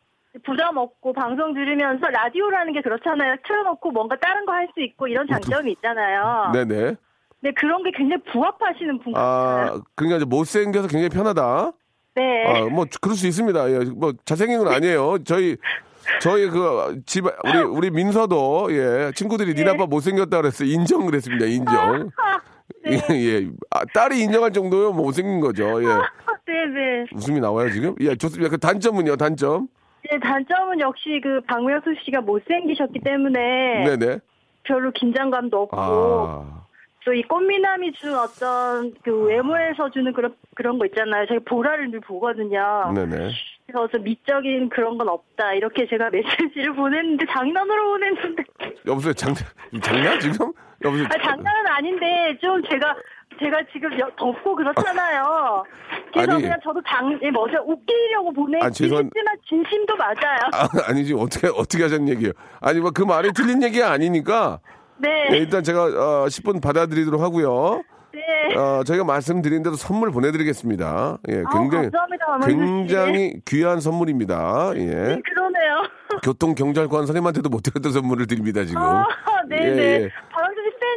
부담 0.43 0.75
없고 0.75 1.13
방송 1.13 1.53
들으면서 1.53 2.07
라디오라는 2.09 2.73
게 2.73 2.81
그렇잖아요. 2.81 3.37
틀어놓고 3.47 3.91
뭔가 3.91 4.17
다른 4.19 4.45
거 4.45 4.51
할 4.51 4.67
수 4.73 4.81
있고 4.81 5.07
이런 5.07 5.25
장점이 5.31 5.71
있잖아요. 5.73 6.51
네네. 6.51 6.95
네, 7.41 7.51
그런 7.55 7.83
게 7.83 7.91
굉장히 7.95 8.21
부합하시는 8.33 8.99
분 8.99 9.13
같아요. 9.13 9.75
아, 9.75 9.81
그러니까 9.95 10.17
이제 10.17 10.25
못생겨서 10.25 10.87
굉장히 10.89 11.07
편하다. 11.09 11.71
네. 12.15 12.45
아, 12.47 12.65
뭐 12.65 12.85
그럴 13.01 13.15
수 13.15 13.27
있습니다. 13.27 13.71
예, 13.71 13.79
뭐 13.95 14.13
잘생긴 14.25 14.59
건 14.59 14.69
아니에요. 14.69 15.17
저희 15.23 15.57
저희 16.21 16.47
그 16.49 16.95
집 17.05 17.25
우리 17.43 17.59
우리 17.61 17.91
민서도 17.91 18.67
예 18.71 19.11
친구들이 19.15 19.53
니네 19.53 19.71
아빠 19.71 19.85
못생겼다 19.85 20.37
그랬어 20.37 20.63
요 20.65 20.69
인정을 20.69 21.13
했습니다. 21.13 21.45
인정. 21.45 22.09
네. 22.85 22.99
예, 23.11 23.15
예. 23.15 23.49
아, 23.71 23.81
딸이 23.93 24.19
인정할 24.21 24.51
정도요 24.53 24.91
뭐 24.93 25.05
못생긴 25.05 25.39
거죠. 25.39 25.81
예. 25.83 25.87
네네. 26.47 27.05
웃음이 27.15 27.39
나와요 27.39 27.71
지금? 27.71 27.95
예, 27.99 28.15
좋습니다. 28.15 28.49
그 28.49 28.57
단점은요, 28.59 29.15
단점. 29.17 29.67
네, 30.09 30.19
단점은 30.19 30.79
역시 30.79 31.19
그 31.23 31.41
박명수 31.47 31.95
씨가 32.05 32.21
못생기셨기 32.21 32.99
때문에 33.03 33.97
네네. 33.97 34.19
별로 34.63 34.91
긴장감도 34.91 35.61
없고 35.63 35.77
아, 35.79 36.64
또 37.05 37.13
이 37.13 37.21
꽃미남이 37.23 37.93
준 37.93 38.15
어떤 38.15 38.93
그 39.03 39.25
외모에서 39.25 39.89
주는 39.91 40.11
그런 40.13 40.33
그런 40.55 40.79
거 40.79 40.85
있잖아요. 40.87 41.27
제가 41.27 41.39
보라를 41.47 41.91
늘 41.91 41.99
보거든요. 42.01 42.91
네네. 42.95 43.29
그래서 43.67 43.87
좀 43.89 44.03
미적인 44.03 44.69
그런 44.69 44.97
건 44.97 45.09
없다. 45.09 45.53
이렇게 45.53 45.87
제가 45.87 46.09
메시지를 46.49 46.73
보냈는데 46.75 47.25
장난으로 47.31 47.91
보냈는데 47.91 48.43
여보세요, 48.87 49.13
장난 49.13 49.43
장난 49.81 50.19
지금? 50.19 50.51
여보세요. 50.83 51.07
아, 51.07 51.17
장난은 51.23 51.67
아닌데 51.67 52.37
좀 52.41 52.61
제가 52.63 52.95
제가 53.39 53.59
지금 53.71 53.99
여- 53.99 54.09
덥고 54.17 54.55
그렇잖아요. 54.55 55.63
그래서 56.13 56.31
아니. 56.33 56.41
그냥 56.41 56.57
저도 56.63 56.81
장 56.87 57.19
예, 57.21 57.29
뭐죠 57.29 57.57
웃기려고 57.67 58.31
보내긴 58.33 58.65
아, 58.65 58.69
죄송- 58.71 59.09
진심도 59.47 59.95
맞아요. 59.95 60.39
아, 60.53 60.67
아니지 60.87 61.13
어떻게 61.13 61.47
어떻게 61.47 61.83
하자는 61.83 62.07
얘기예요? 62.09 62.31
아니 62.61 62.79
뭐 62.79 62.91
그 62.91 63.03
말이 63.03 63.31
틀린 63.33 63.61
얘기가 63.61 63.91
아니니까 63.91 64.59
네, 64.97 65.27
예, 65.31 65.37
일단 65.37 65.63
제가 65.63 65.83
어, 65.83 66.25
10분 66.27 66.61
받아들이도록 66.61 67.21
하고요. 67.21 67.81
네. 68.13 68.55
어, 68.55 68.83
저희가 68.85 69.03
말씀드린 69.03 69.61
대로 69.61 69.75
선물 69.75 70.11
보내드리겠습니다. 70.11 71.17
예, 71.29 71.43
굉장히 71.51 71.89
씨. 71.89 72.47
굉장히 72.47 73.33
귀한 73.45 73.81
선물입니다. 73.81 74.71
예, 74.75 74.85
네, 74.85 75.21
그러네요. 75.25 75.87
교통 76.23 76.55
경찰관 76.55 77.05
선생님한테도 77.07 77.49
못 77.49 77.61
드렸던 77.61 77.91
선물을 77.91 78.27
드립니다 78.27 78.63
지금. 78.63 78.81
아, 78.81 79.05
네네. 79.49 79.81
예, 79.81 80.09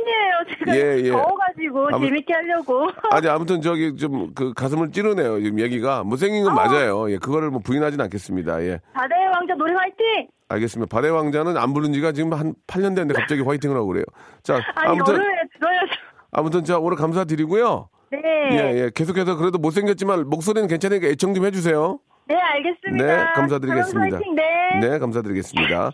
예. 0.09 0.14
팬이에요. 0.14 0.33
제가 0.59 0.77
예, 0.77 0.99
예. 1.07 1.11
더워가지고 1.11 1.88
아무- 1.92 2.07
재밌게 2.07 2.33
하려고. 2.35 2.88
아니 3.11 3.29
아무튼 3.29 3.61
저기 3.61 3.94
좀 3.97 4.33
그 4.35 4.53
가슴을 4.55 4.92
찌르네요 4.92 5.40
지금 5.42 5.61
얘기가 5.61 6.05
못생긴 6.05 6.44
건 6.44 6.55
맞아요. 6.55 7.11
예, 7.11 7.18
그거를 7.18 7.51
뭐 7.51 7.61
부인하진 7.61 8.01
않겠습니다. 8.01 8.62
예, 8.62 8.81
바다의 8.92 9.27
왕자 9.29 9.55
노래 9.55 9.73
화이팅! 9.75 10.29
알겠습니다. 10.49 10.94
바다의 10.94 11.12
왕자는 11.12 11.57
안 11.57 11.73
부른 11.75 11.92
지가 11.92 12.12
지금 12.12 12.33
한 12.33 12.55
8년 12.66 12.94
됐는데 12.97 13.14
갑자기 13.14 13.42
화이팅을 13.42 13.77
하고 13.77 13.87
그래요. 13.88 14.05
자, 14.42 14.55
아니, 14.75 14.90
아무튼 14.90 15.14
들어야죠. 15.14 15.92
아무튼 16.31 16.64
자 16.64 16.79
오늘 16.79 16.97
감사드리고요. 16.97 17.88
네. 18.11 18.18
예, 18.53 18.57
예. 18.85 18.90
계속해서 18.94 19.37
그래도 19.37 19.59
못생겼지만 19.59 20.29
목소리는 20.29 20.66
괜찮으니까 20.68 21.09
애청 21.09 21.35
좀 21.35 21.44
해주세요. 21.44 21.99
네, 22.27 22.35
알겠습니다. 22.37 23.07
네, 23.07 23.25
감사드리겠습니다. 23.35 24.16
화이팅, 24.16 24.35
네. 24.35 24.42
네, 24.81 24.99
감사드리겠습니다. 24.99 25.90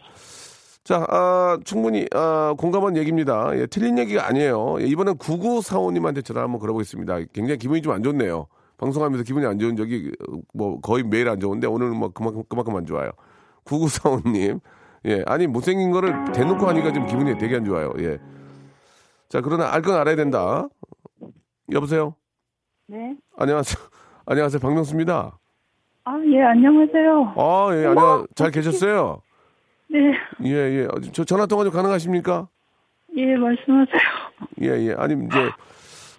자, 0.84 1.04
아, 1.08 1.58
충분히 1.64 2.06
아, 2.12 2.54
공감한 2.58 2.96
얘기입니다. 2.98 3.50
예, 3.56 3.66
틀린 3.66 3.98
얘기가 3.98 4.26
아니에요. 4.26 4.76
예, 4.80 4.84
이번엔 4.84 5.14
9945님한테 5.16 6.22
전화 6.24 6.42
한번 6.42 6.60
걸어보겠습니다. 6.60 7.20
굉장히 7.32 7.56
기분이 7.58 7.80
좀 7.80 7.94
안 7.94 8.02
좋네요. 8.02 8.46
방송하면서 8.76 9.24
기분이 9.24 9.46
안 9.46 9.58
좋은 9.58 9.76
적이 9.76 10.12
어, 10.28 10.36
뭐 10.52 10.80
거의 10.80 11.02
매일 11.04 11.28
안 11.30 11.40
좋은데 11.40 11.66
오늘은 11.66 11.96
뭐 11.96 12.10
그만큼, 12.10 12.42
그만큼 12.48 12.76
안 12.76 12.84
좋아요. 12.84 13.10
9945님. 13.64 14.60
예, 15.06 15.22
아니, 15.26 15.46
못생긴 15.46 15.90
거를 15.90 16.32
대놓고 16.32 16.66
하니까 16.66 16.92
좀 16.92 17.06
기분이 17.06 17.36
되게 17.38 17.56
안 17.56 17.64
좋아요. 17.64 17.92
예. 17.98 18.18
자, 19.28 19.40
그러나 19.40 19.72
알 19.72 19.80
건 19.82 19.94
알아야 19.96 20.16
된다. 20.16 20.68
여보세요? 21.72 22.14
네. 22.88 23.16
안녕하세요. 23.38 23.82
안녕하세요. 24.26 24.60
박명수입니다. 24.60 25.38
아, 26.04 26.20
예, 26.26 26.42
안녕하세요. 26.42 27.34
아, 27.36 27.68
예, 27.72 27.86
안녕. 27.86 28.26
잘 28.34 28.50
계셨어요? 28.50 29.22
네, 29.88 30.14
예, 30.44 30.50
예. 30.50 30.84
어, 30.84 31.00
저 31.12 31.24
전화 31.24 31.46
통화 31.46 31.64
좀 31.64 31.72
가능하십니까? 31.72 32.48
예, 33.16 33.36
말씀하세요. 33.36 34.00
예, 34.62 34.66
예. 34.88 34.94
아니, 34.96 35.14
이제, 35.26 35.50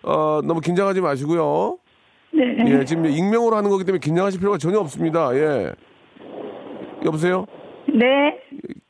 어, 0.04 0.42
너무 0.44 0.62
긴장하지 0.62 1.02
마시고요. 1.02 1.78
네. 2.32 2.58
예, 2.68 2.86
지금 2.86 3.06
익명으로 3.06 3.56
하는 3.56 3.70
거기 3.70 3.84
때문에 3.84 4.00
긴장하실 4.00 4.40
필요가 4.40 4.58
전혀 4.58 4.80
없습니다. 4.80 5.36
예. 5.36 5.74
여보세요? 7.04 7.46
네, 7.88 8.40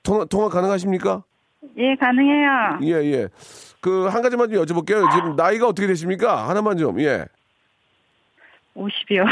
통화, 0.04 0.26
통화 0.26 0.50
가능하십니까? 0.50 1.24
예, 1.78 1.96
가능해요. 1.96 2.80
예, 2.84 2.92
예. 3.12 3.28
그, 3.82 4.08
한 4.08 4.22
가지만 4.22 4.50
좀 4.50 4.64
여쭤볼게요. 4.64 5.12
지금 5.12 5.36
나이가 5.36 5.68
어떻게 5.68 5.88
되십니까? 5.88 6.48
하나만 6.50 6.78
좀, 6.78 7.00
예. 7.02 7.26
50이요. 8.76 9.26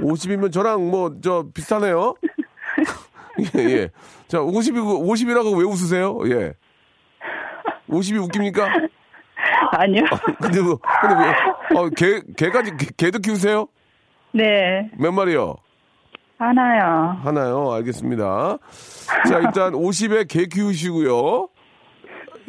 50이면 0.00 0.50
저랑 0.52 0.90
뭐, 0.90 1.14
저, 1.22 1.46
비슷하네요? 1.54 2.14
예, 3.58 3.60
예. 3.64 3.88
자, 4.28 4.38
50이고, 4.38 5.02
50이라고 5.06 5.56
왜 5.58 5.64
웃으세요? 5.64 6.18
예. 6.26 6.54
50이 7.88 8.22
웃깁니까? 8.24 8.68
아니요. 9.72 10.02
근데 10.40 10.60
뭐, 10.60 10.78
근데 11.00 11.14
왜, 11.24 11.76
어, 11.78 11.88
개, 11.90 12.20
개까지, 12.36 12.76
개, 12.76 12.86
개도 12.96 13.18
키우세요? 13.20 13.66
네, 14.32 14.90
몇 14.98 15.12
마리요? 15.12 15.56
하나요. 16.38 17.18
하나요? 17.22 17.72
알겠습니다. 17.72 18.58
자, 19.28 19.38
일단 19.38 19.72
50에 19.72 20.26
개 20.28 20.46
키우시고요. 20.46 21.48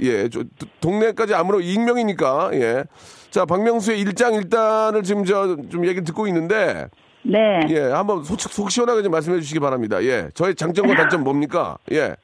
예, 0.02 0.30
저, 0.30 0.40
도- 0.44 0.68
동네까지 0.80 1.34
아무런 1.36 1.62
익명이니까, 1.62 2.52
예. 2.54 2.84
자, 3.30 3.46
박명수의 3.46 4.00
일장일단을 4.00 5.04
지금 5.04 5.26
저, 5.26 5.58
좀 5.70 5.86
얘기 5.86 6.02
듣고 6.04 6.28
있는데, 6.28 6.88
네, 7.24 7.62
예, 7.70 7.80
한번 7.92 8.24
속, 8.24 8.40
속 8.40 8.72
시원하게 8.72 9.04
좀 9.04 9.12
말씀해 9.12 9.40
주시기 9.40 9.60
바랍니다. 9.60 10.04
예. 10.04 10.30
저의 10.34 10.56
장점과 10.56 10.96
단점 10.96 11.24
뭡니까? 11.24 11.78
예. 11.92 12.16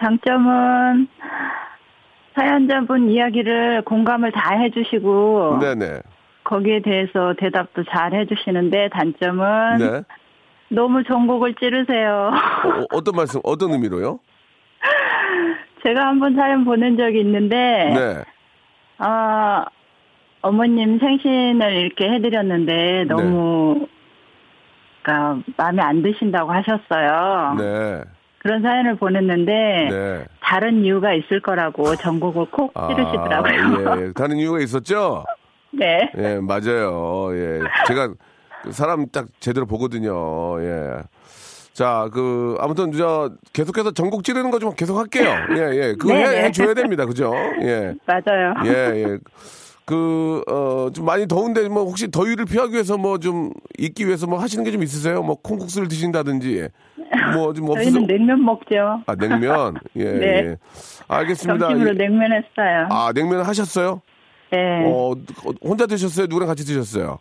장점은 0.00 1.08
사연자분 2.36 3.10
이야기를 3.10 3.82
공감을 3.82 4.30
다 4.32 4.54
해주시고 4.54 5.58
네네. 5.60 6.02
거기에 6.44 6.80
대해서 6.82 7.34
대답도 7.38 7.84
잘 7.90 8.12
해주시는데 8.14 8.90
단점은 8.90 9.78
네. 9.78 10.02
너무 10.68 11.02
전곡을 11.04 11.54
찌르세요. 11.54 12.30
어, 12.32 12.84
어떤 12.92 13.16
말씀, 13.16 13.40
어떤 13.42 13.72
의미로요? 13.72 14.20
제가 15.84 16.06
한번 16.06 16.34
사연 16.34 16.64
보낸 16.64 16.96
적이 16.96 17.20
있는데 17.20 17.56
네. 17.56 18.24
아, 18.98 19.64
어머님 20.42 20.98
생신을 20.98 21.72
이렇게 21.72 22.08
해드렸는데 22.08 23.04
너무 23.04 23.86
그러니까 25.06 25.40
마음에 25.56 25.82
안 25.82 26.02
드신다고 26.02 26.50
하셨어요. 26.52 27.54
네. 27.58 28.02
그런 28.38 28.62
사연을 28.62 28.96
보냈는데 28.96 29.52
네. 29.90 30.24
다른 30.40 30.84
이유가 30.84 31.14
있을 31.14 31.40
거라고 31.40 31.94
전곡을 31.96 32.46
콕 32.50 32.72
찌르시더라고요. 32.74 33.88
아, 33.90 33.98
예, 33.98 34.06
예. 34.06 34.12
다른 34.12 34.36
이유가 34.36 34.58
있었죠? 34.60 35.24
네. 35.72 36.10
예, 36.16 36.40
맞아요. 36.40 37.28
예. 37.36 37.60
제가 37.86 38.08
그 38.62 38.72
사람 38.72 39.06
딱 39.10 39.26
제대로 39.40 39.66
보거든요. 39.66 40.60
예. 40.62 41.02
자, 41.72 42.08
그, 42.12 42.56
아무튼, 42.58 42.90
저, 42.92 43.32
계속해서 43.52 43.90
전곡 43.90 44.24
찌르는 44.24 44.50
거 44.50 44.58
좀 44.58 44.72
계속 44.74 44.96
할게요. 44.98 45.28
예, 45.58 45.76
예. 45.76 45.94
그거 45.98 46.14
해, 46.14 46.24
네네. 46.24 46.44
해줘야 46.44 46.72
됩니다. 46.74 47.04
그죠? 47.04 47.34
예. 47.60 47.94
맞아요. 48.06 48.54
예, 48.64 48.70
예. 49.04 49.18
그, 49.86 50.42
어, 50.50 50.90
좀 50.92 51.04
많이 51.04 51.28
더운데, 51.28 51.68
뭐, 51.68 51.84
혹시 51.84 52.10
더위를 52.10 52.44
피하기 52.44 52.72
위해서 52.72 52.98
뭐 52.98 53.18
좀, 53.18 53.50
있기 53.78 54.04
위해서 54.06 54.26
뭐 54.26 54.38
하시는 54.40 54.64
게 54.64 54.72
좀 54.72 54.82
있으세요? 54.82 55.22
뭐, 55.22 55.36
콩국수를 55.36 55.86
드신다든지, 55.86 56.68
뭐, 57.34 57.52
좀 57.52 57.68
없으세요? 57.70 57.92
저희는 57.92 58.06
냉면 58.08 58.44
먹죠. 58.44 59.02
아, 59.06 59.14
냉면? 59.14 59.74
예, 59.94 60.04
네. 60.04 60.26
예. 60.26 60.56
알겠습니다. 61.06 61.68
점심으로 61.68 61.94
예. 61.94 61.98
냉면 61.98 62.32
했어요. 62.32 62.88
아, 62.90 63.12
냉면 63.14 63.42
하셨어요? 63.42 64.02
네. 64.50 64.82
어, 64.86 65.14
혼자 65.62 65.86
드셨어요? 65.86 66.26
누구랑 66.26 66.48
같이 66.48 66.64
드셨어요? 66.66 67.18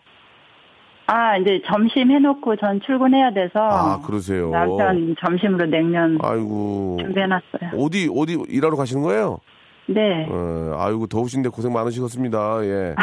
아, 1.08 1.38
이제 1.38 1.62
점심 1.68 2.10
해놓고 2.10 2.56
전 2.56 2.82
출근해야 2.84 3.32
돼서. 3.32 3.60
아, 3.60 4.02
그러세요. 4.02 4.50
남편 4.50 5.16
점심으로 5.24 5.68
냉면 5.68 6.18
아이고. 6.20 6.98
준비해놨어요. 7.00 7.80
어디, 7.80 8.10
어디 8.16 8.40
일하러 8.50 8.76
가시는 8.76 9.04
거예요? 9.04 9.38
네. 9.88 10.28
어, 10.30 10.78
아이고, 10.80 11.08
더우신데 11.08 11.50
고생 11.50 11.74
많으시겠습니다. 11.74 12.66
예. 12.66 12.96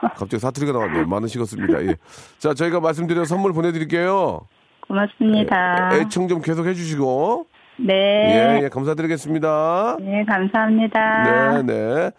갑자기 0.00 0.38
사투리가 0.38 0.72
나왔네요. 0.72 1.06
많으시겠습니다. 1.06 1.82
예. 1.86 1.96
자, 2.38 2.54
저희가 2.54 2.80
말씀드린 2.80 3.24
선물 3.24 3.52
보내드릴게요. 3.52 4.46
고맙습니다. 4.86 5.90
애청 5.94 6.28
좀 6.28 6.40
계속 6.40 6.66
해주시고. 6.66 7.46
네. 7.80 7.94
예, 7.94 8.64
예, 8.64 8.68
감사드리겠습니다. 8.68 9.98
네, 10.00 10.24
감사합니다. 10.24 11.62
네, 11.62 11.62
네. 11.62 12.10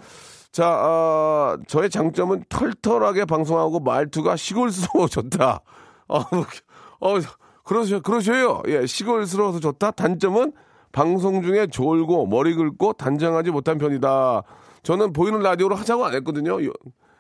자, 0.51 0.69
어, 0.69 1.57
저의 1.67 1.89
장점은 1.89 2.43
털털하게 2.49 3.25
방송하고 3.25 3.79
말투가 3.81 4.35
시골스러워 4.35 5.07
좋다. 5.07 5.59
어, 6.07 6.19
어, 6.19 7.15
그러셔, 7.63 8.01
그러셔요. 8.01 8.63
예, 8.67 8.85
시골스러워서 8.85 9.59
좋다. 9.59 9.91
단점은 9.91 10.53
방송 10.91 11.41
중에 11.41 11.67
졸고 11.67 12.27
머리 12.27 12.55
긁고 12.55 12.93
단정하지 12.93 13.51
못한 13.51 13.77
편이다. 13.77 14.43
저는 14.83 15.13
보이는 15.13 15.39
라디오로 15.39 15.75
하자고 15.75 16.05
안 16.05 16.13
했거든요. 16.15 16.63
요- 16.65 16.71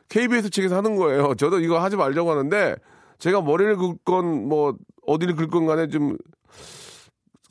KBS 0.09 0.49
측에서 0.49 0.77
하는 0.77 0.95
거예요. 0.95 1.35
저도 1.35 1.59
이거 1.59 1.79
하지 1.79 1.95
말자고 1.95 2.31
하는데 2.31 2.75
제가 3.19 3.41
머리를 3.41 3.75
긁건 3.77 4.47
뭐 4.47 4.75
어디를 5.05 5.35
긁건 5.35 5.65
간에 5.67 5.87
좀 5.87 6.17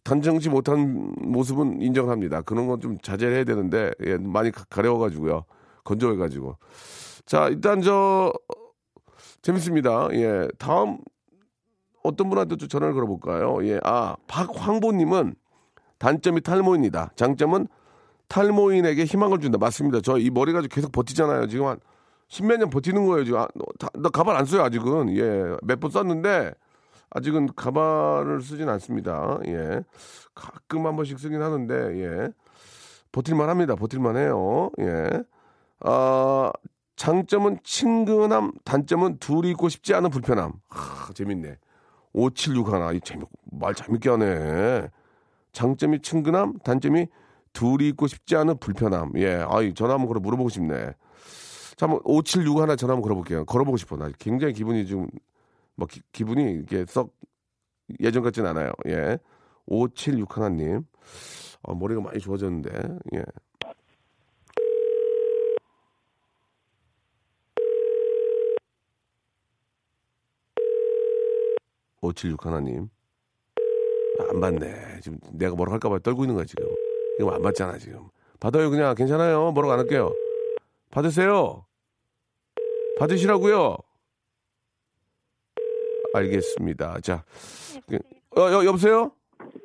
단정치 0.05 0.49
못한 0.49 1.13
모습은 1.21 1.83
인정합니다. 1.83 2.43
그런 2.43 2.67
건 2.67 2.81
좀 2.81 2.99
자제를 2.99 3.35
해야 3.37 3.45
되는데 3.45 3.91
예, 4.07 4.17
많이 4.17 4.51
가- 4.51 4.65
가려워가지고요. 4.71 5.45
건조해가지고. 5.85 6.57
자 7.27 7.49
일단 7.49 7.83
저 7.83 8.33
재밌습니다. 9.43 10.09
예 10.13 10.49
다음 10.59 10.99
어떤 12.03 12.29
분한테 12.31 12.57
좀 12.57 12.69
전화를 12.69 12.95
걸어볼까요? 12.95 13.59
예, 13.67 13.79
아 13.85 14.17
박황보님은 14.27 15.35
단점이 15.99 16.41
탈모인이다. 16.43 17.13
장점은 17.17 17.69
탈모인에게 18.29 19.05
희망을 19.05 19.41
준다. 19.41 19.59
맞습니다. 19.59 20.01
저 20.01 20.19
이 20.19 20.31
머리가 20.31 20.61
계속 20.63 20.93
버티잖아요. 20.93 21.47
지금 21.49 21.67
한 21.67 21.79
십몇 22.29 22.59
년 22.59 22.71
버티는 22.71 23.07
거예요. 23.07 23.25
지금 23.25 23.41
아, 23.41 23.49
다- 23.79 23.89
나 23.95 24.09
가발 24.11 24.37
안 24.37 24.45
써요. 24.45 24.63
아직은 24.63 25.17
예 25.17 25.57
몇 25.63 25.81
번 25.81 25.91
썼는데 25.91 26.53
아직은 27.11 27.55
가발을 27.57 28.43
쓰진 28.43 28.69
않습니다. 28.69 29.39
예. 29.47 29.83
가끔 30.35 30.87
한 30.87 30.95
번씩 30.95 31.19
쓰긴 31.19 31.41
하는데, 31.41 31.75
예. 32.03 32.29
버틸만 33.13 33.49
합니다. 33.49 33.75
버틸만 33.77 34.19
해요. 34.19 34.71
예. 34.81 35.09
아, 35.81 36.53
장점은 36.97 37.61
친근함, 37.65 38.53
단점은 38.65 39.17
둘이 39.21 39.51
있고 39.53 39.71
싶지 39.71 39.95
않은 39.95 40.11
불편함. 40.11 40.53
하, 40.69 41.13
재밌네. 41.15 41.57
576 42.13 42.71
하나. 42.75 42.93
이 42.93 43.01
재밌, 43.01 43.27
말 43.53 43.75
재밌게 43.75 44.11
하네. 44.11 44.89
장점이 45.59 46.01
친근함, 46.03 46.59
단점이 46.61 47.07
둘이 47.53 47.89
있고 47.89 48.07
싶지 48.07 48.37
않은 48.37 48.59
불편함. 48.59 49.13
예. 49.17 49.45
아이, 49.49 49.75
전화 49.75 49.95
한번 49.95 50.09
걸어 50.09 50.21
물어보고 50.21 50.49
싶네. 50.49 50.93
자, 51.77 51.87
한번 51.87 52.01
576 52.05 52.61
하나 52.61 52.77
전화 52.77 52.93
한번 52.95 53.03
걸어볼게요. 53.03 53.45
걸어보고 53.45 53.77
싶어. 53.77 53.97
나 53.97 54.11
굉장히 54.19 54.53
기분이 54.55 54.87
좀 54.87 55.09
뭐 55.79 55.87
기, 55.87 56.25
분이 56.25 56.61
이게 56.63 56.85
썩 56.89 57.15
예전 58.01 58.25
같진 58.25 58.45
않아요. 58.47 58.73
예. 58.89 59.19
576 59.67 60.37
하나님. 60.37 60.85
어, 61.63 61.75
머리가 61.75 62.01
많이 62.01 62.19
좋아졌는데. 62.19 62.71
예. 63.15 63.25
(576) 72.01 72.47
하나님 72.47 72.85
아, 72.85 72.98
안 74.31 74.41
받네 74.41 75.01
지금 75.03 75.19
내가 75.33 75.55
뭐라고 75.55 75.75
할까봐 75.75 75.99
떨고 76.01 76.25
있는 76.25 76.35
거야 76.35 76.45
지금 76.45 76.67
이거 77.21 77.31
안 77.33 77.43
받잖아 77.43 77.79
지금 77.79 78.09
받아요 78.41 78.71
그냥 78.71 78.95
괜찮아요 78.95 79.53
뭐라고 79.53 79.73
안 79.73 79.79
할게요 79.81 80.13
받으세요 80.91 81.65
받으시라고요 82.99 83.77
알겠습니다. 86.15 87.01
자, 87.03 87.23
그, 87.89 87.99
어, 88.37 88.51
여, 88.51 88.65
여보세요? 88.65 89.13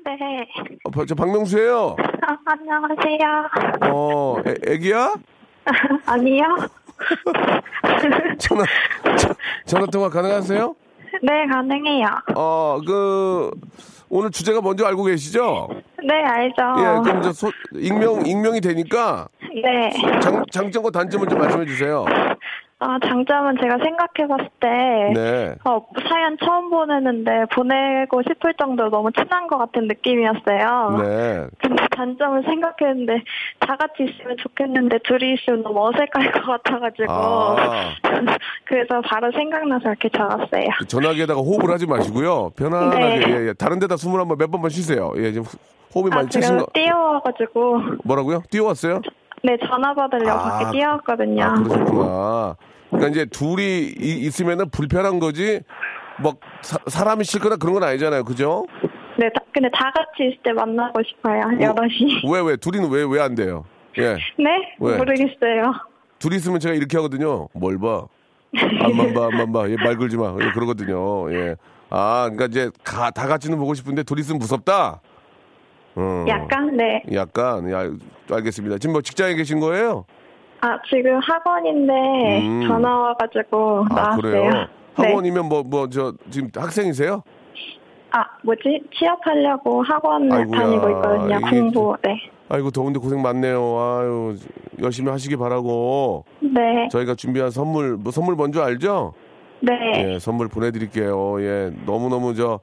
네. 0.03 0.45
어, 0.83 0.89
바- 0.91 1.05
저 1.05 1.15
박명수예요. 1.15 1.95
아, 2.21 2.37
안녕하세요. 2.45 3.49
어, 3.89 4.35
애, 4.45 4.73
애기야? 4.73 5.15
아니요. 6.05 6.43
전화, 8.37 8.65
전- 9.17 9.35
전화 9.65 9.85
통화 9.87 10.09
가능하세요? 10.09 10.75
네, 11.23 11.47
가능해요. 11.47 12.07
어, 12.35 12.79
그 12.85 13.51
오늘 14.15 14.29
주제가 14.29 14.61
뭔지 14.61 14.85
알고 14.85 15.05
계시죠? 15.05 15.69
네, 16.03 16.13
알죠. 16.13 16.61
예, 16.77 17.01
그럼 17.03 17.23
저 17.23 17.33
소, 17.33 17.51
익명 17.73 18.23
익명이 18.27 18.61
되니까 18.61 19.27
네. 19.41 19.89
장, 20.21 20.45
장점과 20.51 20.91
단점을 20.91 21.27
좀 21.27 21.39
말씀해 21.39 21.65
주세요. 21.65 22.05
아, 22.83 22.99
장점은 23.01 23.55
제가 23.61 23.77
생각해봤을 23.77 24.49
때, 24.59 24.67
네. 25.15 25.55
어, 25.63 25.85
사연 26.09 26.37
처음 26.37 26.69
보내는데 26.69 27.45
보내고 27.53 28.21
싶을 28.23 28.53
정도로 28.55 28.89
너무 28.89 29.09
친한 29.13 29.47
것 29.47 29.57
같은 29.57 29.87
느낌이었어요. 29.87 31.01
네. 31.01 31.47
근데 31.59 31.85
단점을 31.95 32.43
생각했는데 32.43 33.23
다 33.59 33.77
같이 33.77 34.03
있으면 34.03 34.35
좋겠는데 34.37 34.99
둘이 35.05 35.35
있으면 35.35 35.63
너무 35.63 35.87
어색할 35.87 36.33
것 36.33 36.45
같아가지고 36.45 37.07
아. 37.09 37.93
그래서 38.65 38.99
바로 39.01 39.31
생각나서 39.31 39.89
이렇게 39.89 40.09
적었어요. 40.09 40.67
전화기에다가 40.85 41.39
호흡을 41.39 41.71
하지 41.71 41.87
마시고요. 41.87 42.49
편안하게 42.57 42.99
네. 42.99 43.25
예, 43.29 43.47
예. 43.47 43.53
다른 43.53 43.79
데다 43.79 43.95
숨을 43.95 44.19
한번 44.19 44.37
몇 44.37 44.51
번만 44.51 44.69
쉬세요. 44.69 45.13
예, 45.15 45.31
지금 45.31 45.45
호흡이 45.95 46.09
아 46.11 46.17
많이 46.17 46.29
차신 46.29 46.57
거 46.57 46.65
뛰어와가지고 46.73 47.79
뭐라고요? 48.03 48.43
뛰어왔어요? 48.49 49.01
네 49.43 49.57
전화 49.65 49.93
받으려고 49.93 50.31
아, 50.31 50.59
밖에 50.59 50.77
뛰어왔거든요. 50.77 51.43
아, 51.43 51.53
그러셨구나. 51.63 52.55
그러니까 52.93 53.07
이제 53.09 53.25
둘이 53.25 53.93
이- 53.99 54.25
있으면은 54.25 54.69
불편한 54.69 55.19
거지, 55.19 55.61
뭐, 56.21 56.35
사, 56.61 56.77
사람이 56.87 57.23
싫거나 57.23 57.57
그런 57.57 57.73
건 57.73 57.83
아니잖아요. 57.83 58.23
그죠? 58.23 58.65
네, 59.17 59.29
다- 59.33 59.43
근데 59.53 59.69
다 59.73 59.91
같이 59.91 60.27
있을 60.29 60.37
때 60.43 60.51
만나고 60.53 61.01
싶어요. 61.03 61.41
여럿이. 61.61 62.21
왜, 62.31 62.41
왜? 62.41 62.55
둘이는 62.55 62.89
왜, 62.89 63.03
왜 63.03 63.19
안 63.21 63.35
돼요? 63.35 63.65
예. 63.97 64.13
네? 64.37 64.75
왜? 64.79 64.97
모르겠어요. 64.97 65.73
둘이 66.19 66.37
있으면 66.37 66.59
제가 66.59 66.73
이렇게 66.75 66.97
하거든요. 66.97 67.47
뭘 67.53 67.77
봐. 67.79 68.05
앞만 68.83 69.13
봐, 69.13 69.25
앞만 69.25 69.51
봐. 69.51 69.69
예, 69.69 69.75
말 69.75 69.97
걸지 69.97 70.17
마. 70.17 70.35
예, 70.41 70.51
그러거든요. 70.51 71.31
예. 71.33 71.55
아, 71.89 72.29
그러니까 72.31 72.45
이제 72.45 72.71
가, 72.83 73.11
다 73.11 73.27
같이는 73.27 73.57
보고 73.57 73.73
싶은데 73.73 74.03
둘이 74.03 74.21
있으면 74.21 74.39
무섭다? 74.39 75.01
어. 75.95 76.25
약간, 76.27 76.75
네. 76.75 77.03
약간, 77.13 77.69
야, 77.71 77.83
알겠습니다. 78.31 78.77
지금 78.79 78.93
뭐 78.93 79.01
직장에 79.01 79.35
계신 79.35 79.59
거예요? 79.59 80.05
아, 80.63 80.79
지금 80.87 81.19
학원인데 81.19 81.93
음. 82.41 82.67
전화 82.69 82.97
와가지고 82.97 83.85
아, 83.89 83.93
나왔어요. 83.95 84.21
그래요? 84.21 84.49
네. 84.49 84.67
학원이면 84.93 85.49
뭐, 85.49 85.61
뭐, 85.61 85.89
저, 85.89 86.13
지금 86.29 86.49
학생이세요? 86.55 87.21
아, 88.11 88.23
뭐지? 88.43 88.81
취업하려고 88.97 89.83
학원을 89.83 90.31
아이고야, 90.31 90.59
다니고 90.61 90.89
있거든요. 90.91 91.37
이게 91.37 91.49
공부, 91.49 91.97
네. 92.01 92.15
아이고, 92.47 92.71
더운데 92.71 92.97
고생 92.99 93.21
많네요. 93.21 93.59
아유, 93.59 94.37
열심히 94.81 95.11
하시기 95.11 95.35
바라고. 95.35 96.23
네. 96.39 96.87
저희가 96.91 97.15
준비한 97.15 97.49
선물, 97.49 97.97
뭐 97.97 98.13
선물 98.13 98.35
뭔지 98.35 98.61
알죠? 98.61 99.13
네. 99.59 99.73
예, 100.13 100.19
선물 100.19 100.47
보내드릴게요. 100.47 101.41
예, 101.41 101.73
너무너무 101.85 102.35
저 102.35 102.61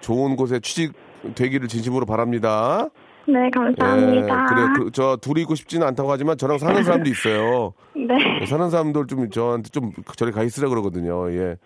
좋은 0.00 0.36
곳에 0.36 0.60
취직 0.60 0.92
되기를 1.34 1.66
진심으로 1.66 2.06
바랍니다. 2.06 2.88
네, 3.32 3.50
감사합니다. 3.50 4.46
예, 4.50 4.54
그래, 4.54 4.66
그, 4.76 4.90
저 4.92 5.16
둘이 5.20 5.42
있고 5.42 5.54
싶지는 5.54 5.86
않다고 5.88 6.10
하지만 6.10 6.36
저랑 6.36 6.58
사는 6.58 6.82
사람도 6.82 7.08
있어요. 7.10 7.72
네. 7.94 8.46
사는 8.46 8.70
사람들 8.70 9.06
좀 9.06 9.30
저한테 9.30 9.68
좀 9.70 9.92
저리 10.16 10.32
가 10.32 10.42
있으라 10.42 10.68
그러거든요. 10.68 11.30
예. 11.32 11.56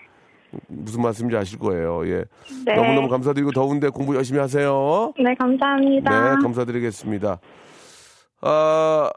무슨 0.69 1.03
말씀인지 1.03 1.37
아실 1.37 1.59
거예요. 1.59 2.07
예. 2.09 2.25
네. 2.65 2.75
너무너무 2.77 3.09
감사드리고 3.09 3.51
더운데 3.53 3.89
공부 3.89 4.15
열심히 4.15 4.39
하세요. 4.41 5.13
네, 5.19 5.35
감사합니다. 5.35 6.37
네, 6.37 6.43
감사드리겠습니다. 6.43 7.41
아, 8.43 9.11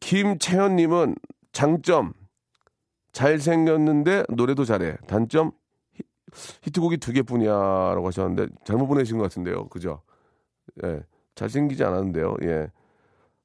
김채연 0.00 0.76
님은 0.76 1.16
장점 1.52 2.12
잘생겼는데 3.12 4.24
노래도 4.30 4.64
잘해. 4.64 4.96
단점 5.06 5.52
히- 5.94 6.02
히트곡이 6.62 6.98
두 6.98 7.12
개뿐이야라고 7.12 8.06
하셨는데 8.06 8.46
잘못 8.64 8.86
보내신 8.86 9.16
것 9.18 9.24
같은데요. 9.24 9.68
그죠? 9.68 10.02
예, 10.84 11.00
잘생기지 11.34 11.84
않았는데요. 11.84 12.36
예. 12.42 12.68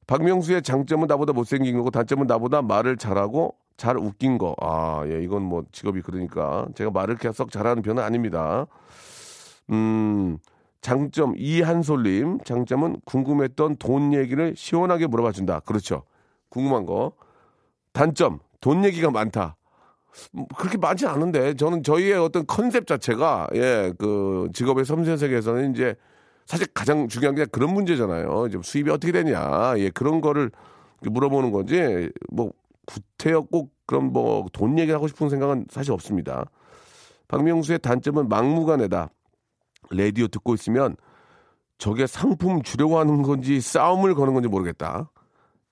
박명수의 0.07 0.63
장점은 0.63 1.07
나보다 1.07 1.33
못생긴 1.33 1.77
거고 1.77 1.91
단점은 1.91 2.27
나보다 2.27 2.61
말을 2.61 2.97
잘하고 2.97 3.55
잘 3.77 3.97
웃긴 3.97 4.37
거. 4.37 4.55
아, 4.59 5.03
예, 5.07 5.21
이건 5.23 5.43
뭐 5.43 5.63
직업이 5.71 6.01
그러니까 6.01 6.67
제가 6.75 6.91
말을 6.91 7.17
썩 7.33 7.51
잘하는 7.51 7.83
편은 7.83 8.01
아닙니다. 8.01 8.65
음, 9.71 10.37
장점 10.81 11.33
이한솔님 11.37 12.39
장점은 12.43 13.01
궁금했던 13.05 13.75
돈 13.77 14.13
얘기를 14.13 14.55
시원하게 14.55 15.07
물어봐 15.07 15.31
준다. 15.31 15.59
그렇죠. 15.59 16.03
궁금한 16.49 16.85
거. 16.85 17.13
단점 17.93 18.39
돈 18.61 18.83
얘기가 18.83 19.11
많다. 19.11 19.55
음, 20.35 20.45
그렇게 20.57 20.77
많지 20.77 21.05
않은데 21.05 21.53
저는 21.53 21.83
저희의 21.83 22.13
어떤 22.13 22.47
컨셉 22.47 22.87
자체가 22.87 23.47
예 23.53 23.93
그 23.97 24.49
직업의 24.53 24.85
섬세한 24.85 25.17
세계에서는 25.17 25.71
이제 25.73 25.95
사실 26.49 26.65
가장 26.73 27.07
중요한 27.07 27.35
게 27.35 27.45
그런 27.45 27.75
문제잖아요. 27.75 28.47
이제 28.47 28.57
수입이 28.59 28.89
어떻게 28.89 29.11
되냐 29.11 29.75
예 29.77 29.91
그런 29.91 30.19
거를 30.19 30.49
물어보는 31.01 31.51
거지 31.51 32.09
뭐 32.31 32.51
구태여 32.87 33.41
꼭 33.41 33.71
그런 33.85 34.11
뭐 34.11 34.47
돈 34.51 34.79
얘기를 34.79 34.95
하고 34.95 35.07
싶은 35.07 35.29
생각은 35.29 35.67
사실 35.69 35.91
없습니다. 35.91 36.49
박명수의 37.27 37.77
단점은 37.77 38.29
막무가내다. 38.29 39.11
라디오 39.91 40.27
듣고 40.27 40.55
있으면 40.55 40.95
저게 41.77 42.07
상품 42.07 42.63
주려고 42.63 42.97
하는 42.97 43.21
건지 43.21 43.61
싸움을 43.61 44.15
거는 44.15 44.33
건지 44.33 44.49
모르겠다. 44.49 45.11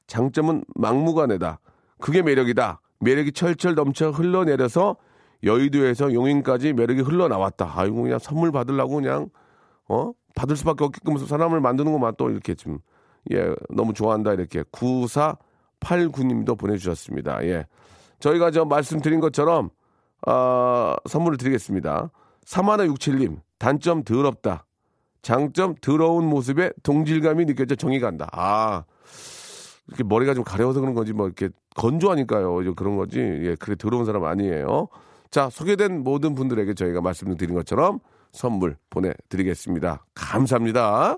장점은 0.06 0.64
막무가내다. 0.76 1.60
그게 2.00 2.22
매력이다. 2.22 2.82
매력이 3.00 3.32
철철 3.32 3.74
넘쳐 3.74 4.12
흘러내려서 4.12 4.96
여의도에서 5.42 6.14
용인까지 6.14 6.74
매력이 6.74 7.02
흘러나왔다. 7.02 7.74
아이고 7.76 8.04
그냥 8.04 8.20
선물 8.20 8.52
받으려고 8.52 8.98
그냥 8.98 9.30
어 9.90 10.14
받을 10.38 10.56
수밖에 10.56 10.84
없게끔 10.84 11.18
사람을 11.18 11.60
만드는 11.60 11.92
것만 11.92 12.14
또 12.18 12.30
이렇게 12.30 12.54
좀 12.54 12.80
예 13.32 13.54
너무 13.70 13.94
좋아한다 13.94 14.34
이렇게 14.34 14.64
9489님도 14.64 16.58
보내주셨습니다. 16.58 17.46
예 17.46 17.66
저희가 18.20 18.52
저 18.52 18.66
말씀드린 18.66 19.20
것처럼 19.20 19.70
아 20.26 20.96
선물을 21.08 21.38
드리겠습니다. 21.38 22.12
3167님 22.46 23.40
단점 23.60 24.04
더럽다. 24.04 24.66
장점 25.22 25.76
더러운 25.82 26.26
모습에 26.26 26.72
동질감이 26.84 27.46
느껴져 27.46 27.76
정이 27.76 28.00
간다. 28.00 28.30
아 28.32 28.86
이렇게 29.88 30.04
머리가 30.04 30.34
좀 30.34 30.44
가려워서 30.44 30.80
그런 30.80 30.94
거지 30.94 31.14
뭐 31.14 31.28
이렇게 31.28 31.50
건조하니까요. 31.76 32.76
그런 32.76 32.96
거지. 32.98 33.20
예, 33.20 33.56
그래 33.56 33.76
더러운 33.78 34.06
사람 34.06 34.24
아니에요. 34.24 34.88
자, 35.30 35.50
소개된 35.50 36.04
모든 36.04 36.34
분들에게 36.36 36.74
저희가 36.74 37.02
말씀드린 37.02 37.56
것처럼 37.56 38.00
선물 38.32 38.78
보내드리겠습니다. 38.90 40.06
감사합니다. 40.14 41.18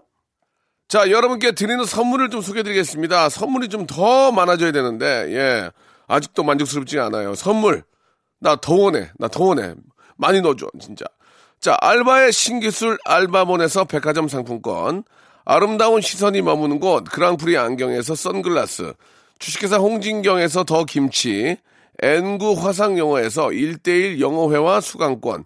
자, 0.87 1.11
여러분께 1.11 1.51
드리는 1.51 1.83
선물을 1.85 2.29
좀 2.29 2.41
소개드리겠습니다. 2.41 3.29
선물이 3.29 3.69
좀 3.69 3.85
더 3.85 4.31
많아져야 4.31 4.71
되는데, 4.71 5.05
예. 5.29 5.71
아직도 6.07 6.43
만족스럽지 6.43 6.99
않아요. 6.99 7.35
선물. 7.35 7.83
나 8.39 8.55
더 8.55 8.73
원해. 8.73 9.11
나 9.19 9.27
더 9.27 9.43
원해. 9.43 9.75
많이 10.17 10.41
넣어줘, 10.41 10.67
진짜. 10.79 11.05
자, 11.59 11.77
알바의 11.81 12.31
신기술 12.31 12.97
알바몬에서 13.05 13.85
백화점 13.85 14.27
상품권. 14.27 15.03
아름다운 15.45 16.01
시선이 16.01 16.41
머무는 16.41 16.79
곳 16.79 17.03
그랑프리 17.03 17.57
안경에서 17.57 18.15
선글라스. 18.15 18.93
주식회사 19.39 19.77
홍진경에서 19.77 20.63
더 20.63 20.85
김치. 20.85 21.57
N구 22.01 22.53
화상영어에서 22.53 23.47
1대1 23.47 24.19
영어회화 24.21 24.79
수강권. 24.81 25.45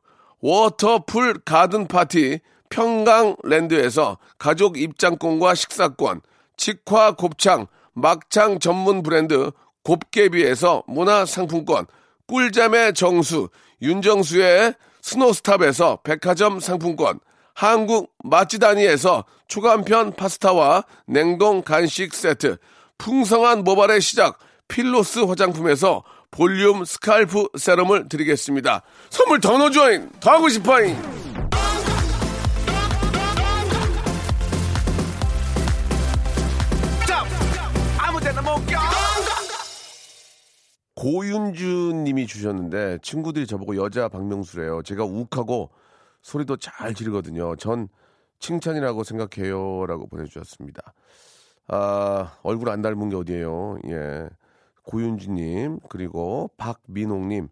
워터풀 0.41 1.41
가든 1.45 1.87
파티 1.87 2.39
평강랜드에서 2.69 4.17
가족 4.37 4.77
입장권과 4.77 5.55
식사권. 5.55 6.21
직화 6.57 7.15
곱창 7.15 7.67
막창 7.93 8.59
전문 8.59 9.03
브랜드 9.03 9.51
곱개비에서 9.83 10.83
문화상품권. 10.87 11.85
꿀잠의 12.27 12.93
정수 12.93 13.49
윤정수의 13.81 14.75
스노스탑에서 15.01 15.99
백화점 16.03 16.59
상품권. 16.59 17.19
한국 17.53 18.13
맛지다니에서 18.23 19.25
초간편 19.47 20.13
파스타와 20.13 20.85
냉동 21.05 21.61
간식 21.61 22.13
세트. 22.13 22.57
풍성한 22.97 23.63
모발의 23.63 23.99
시작 24.01 24.37
필로스 24.67 25.19
화장품에서 25.19 26.03
볼륨 26.31 26.85
스칼프 26.85 27.49
세럼을 27.57 28.07
드리겠습니다. 28.07 28.83
선물 29.09 29.41
더 29.41 29.57
넣어줘잉! 29.57 30.09
더 30.21 30.31
하고 30.31 30.47
싶어잉! 30.47 30.95
고윤주 40.95 41.93
님이 42.05 42.27
주셨는데 42.27 42.99
친구들이 43.01 43.47
저보고 43.47 43.75
여자 43.75 44.07
박명수래요. 44.07 44.83
제가 44.83 45.03
욱하고 45.03 45.71
소리도 46.21 46.57
잘 46.57 46.93
지르거든요. 46.93 47.55
전 47.55 47.87
칭찬이라고 48.39 49.03
생각해요. 49.03 49.87
라고 49.87 50.07
보내주셨습니다. 50.07 50.93
아, 51.67 52.37
얼굴 52.43 52.69
안 52.69 52.83
닮은 52.83 53.09
게 53.09 53.15
어디예요. 53.15 53.79
예. 53.87 54.29
고윤주님, 54.91 55.79
그리고 55.87 56.51
박민홍님. 56.57 57.47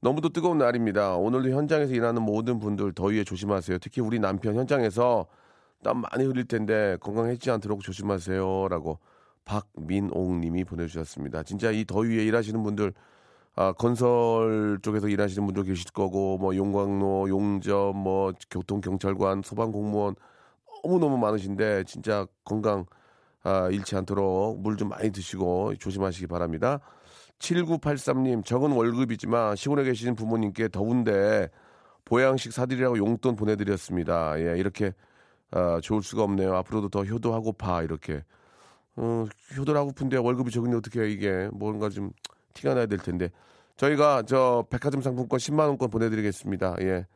너무도 0.00 0.28
뜨거운 0.28 0.58
날입니다. 0.58 1.16
오늘도 1.16 1.50
현장에서 1.50 1.92
일하는 1.92 2.22
모든 2.22 2.60
분들 2.60 2.92
더위에 2.92 3.24
조심하세요. 3.24 3.78
특히 3.78 4.00
우리 4.00 4.20
남편 4.20 4.54
현장에서 4.54 5.26
땀 5.82 6.02
많이 6.02 6.24
흘릴 6.24 6.46
텐데 6.46 6.96
건강해지지 7.00 7.50
않도록 7.50 7.82
조심하세요. 7.82 8.68
라고 8.68 9.00
박민홍님이 9.44 10.62
보내주셨습니다. 10.64 11.42
진짜 11.42 11.72
이 11.72 11.84
더위에 11.84 12.24
일하시는 12.26 12.62
분들, 12.62 12.92
아, 13.56 13.72
건설 13.72 14.78
쪽에서 14.82 15.08
일하시는 15.08 15.44
분들 15.46 15.64
계실 15.64 15.90
거고, 15.92 16.38
뭐, 16.38 16.54
용광로, 16.54 17.28
용접, 17.28 17.96
뭐, 17.96 18.32
교통경찰관, 18.50 19.42
소방공무원, 19.42 20.14
너무너무 20.84 21.18
많으신데, 21.18 21.84
진짜 21.84 22.26
건강, 22.44 22.86
아, 23.44 23.68
잃지 23.70 23.94
않도록 23.96 24.60
물 24.60 24.76
좀 24.76 24.88
많이 24.88 25.10
드시고 25.10 25.76
조심하시기 25.76 26.26
바랍니다. 26.26 26.80
7983님, 27.38 28.44
적은 28.44 28.72
월급이지만 28.72 29.56
시골에 29.56 29.84
계시는 29.84 30.14
부모님께 30.14 30.68
더운데 30.68 31.48
보양식 32.04 32.52
사드리라고 32.52 32.98
용돈 32.98 33.36
보내드렸습니다. 33.36 34.38
예, 34.40 34.58
이렇게, 34.58 34.92
아, 35.50 35.78
좋을 35.82 36.02
수가 36.02 36.22
없네요. 36.24 36.54
앞으로도 36.56 36.88
더 36.88 37.04
효도하고 37.04 37.52
파, 37.52 37.82
이렇게. 37.82 38.24
어, 38.96 39.24
효도를 39.56 39.78
하고픈데 39.80 40.16
월급이 40.18 40.50
적은데 40.50 40.76
어떻게 40.76 41.00
해, 41.02 41.10
이게. 41.10 41.48
뭔가 41.52 41.88
좀 41.90 42.12
티가 42.54 42.74
나야 42.74 42.86
될 42.86 42.98
텐데. 42.98 43.30
저희가 43.76 44.22
저 44.22 44.64
백화점 44.70 45.02
상품권 45.02 45.38
10만 45.38 45.66
원권 45.68 45.90
보내드리겠습니다. 45.90 46.76
예. 46.82 47.06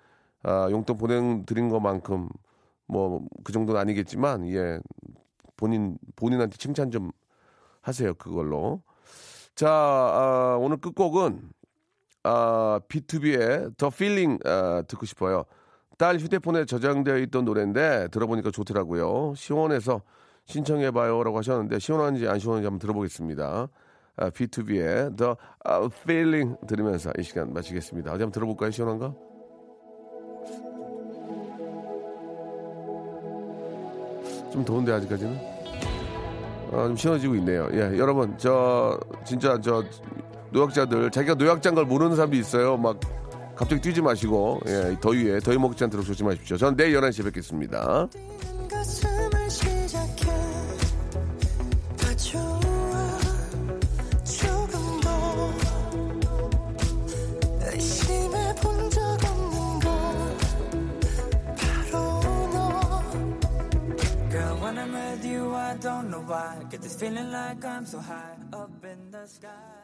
아, 0.43 0.69
용돈 0.71 0.97
보내드린 0.99 1.69
것만큼 1.71 2.29
뭐 2.87 3.21
그 3.45 3.53
정도는 3.53 3.81
아니겠지만, 3.81 4.47
예. 4.49 4.79
본인, 5.59 5.99
본인한테 6.17 6.57
칭찬 6.57 6.91
좀 6.91 7.11
하세요. 7.83 8.15
그걸로. 8.15 8.81
자, 9.55 9.69
아, 9.69 10.57
오늘 10.59 10.79
끝곡은, 10.79 11.51
아, 12.23 12.81
B2B의 12.89 13.77
The 13.77 13.91
Feeling, 13.93 14.49
아, 14.49 14.83
듣고 14.89 15.05
싶어요. 15.05 15.45
딸 15.99 16.17
휴대폰에 16.17 16.65
저장되어 16.65 17.19
있던 17.19 17.45
노래인데 17.45 18.09
들어보니까 18.13 18.53
좋더라고요. 18.53 19.35
시원해서 19.35 20.03
신청해봐요. 20.47 21.23
라고 21.25 21.39
하셨는데, 21.39 21.81
시원한지 21.81 22.29
안 22.29 22.39
시원한지 22.39 22.67
한번 22.67 22.79
들어보겠습니다. 22.79 23.69
아, 24.17 24.31
B2B의 24.31 25.17
The 25.17 25.35
아, 25.65 25.89
Feeling 26.03 26.57
들으면서 26.69 27.13
이 27.19 27.23
시간 27.23 27.53
마치겠습니다. 27.53 28.13
어디 28.13 28.23
한번 28.23 28.33
들어볼까요? 28.33 28.71
시원한가? 28.71 29.28
좀 34.53 34.65
더운데 34.65 34.93
아직까지는 34.93 35.39
아, 36.73 36.87
좀 36.87 36.97
시원해지고 36.97 37.35
있네요. 37.37 37.69
예, 37.73 37.99
여러분 37.99 38.35
저 38.37 38.99
진짜 39.25 39.59
저 39.61 39.83
노약자들 40.51 41.11
자기가 41.11 41.35
노약자인 41.35 41.75
걸 41.75 41.85
모르는 41.85 42.17
사람도 42.17 42.37
있어요. 42.37 42.77
막 42.77 42.99
갑자기 43.55 43.81
뛰지 43.81 44.03
마시고 44.03 44.61
예, 44.67 44.97
더위에 45.01 45.41
더위 45.41 45.59
먹지 45.59 45.83
않도록 45.85 46.07
조심하십시오. 46.07 46.57
저는 46.57 46.77
내일 46.77 47.01
11시에 47.01 47.25
뵙겠습니다. 47.25 48.09
Why. 66.29 66.63
Get 66.71 66.83
this 66.83 66.95
feeling 66.95 67.33
like 67.33 67.65
I'm 67.65 67.87
so 67.87 67.99
high 67.99 68.37
up 68.53 68.85
in 68.85 69.11
the 69.11 69.27
sky. 69.27 69.78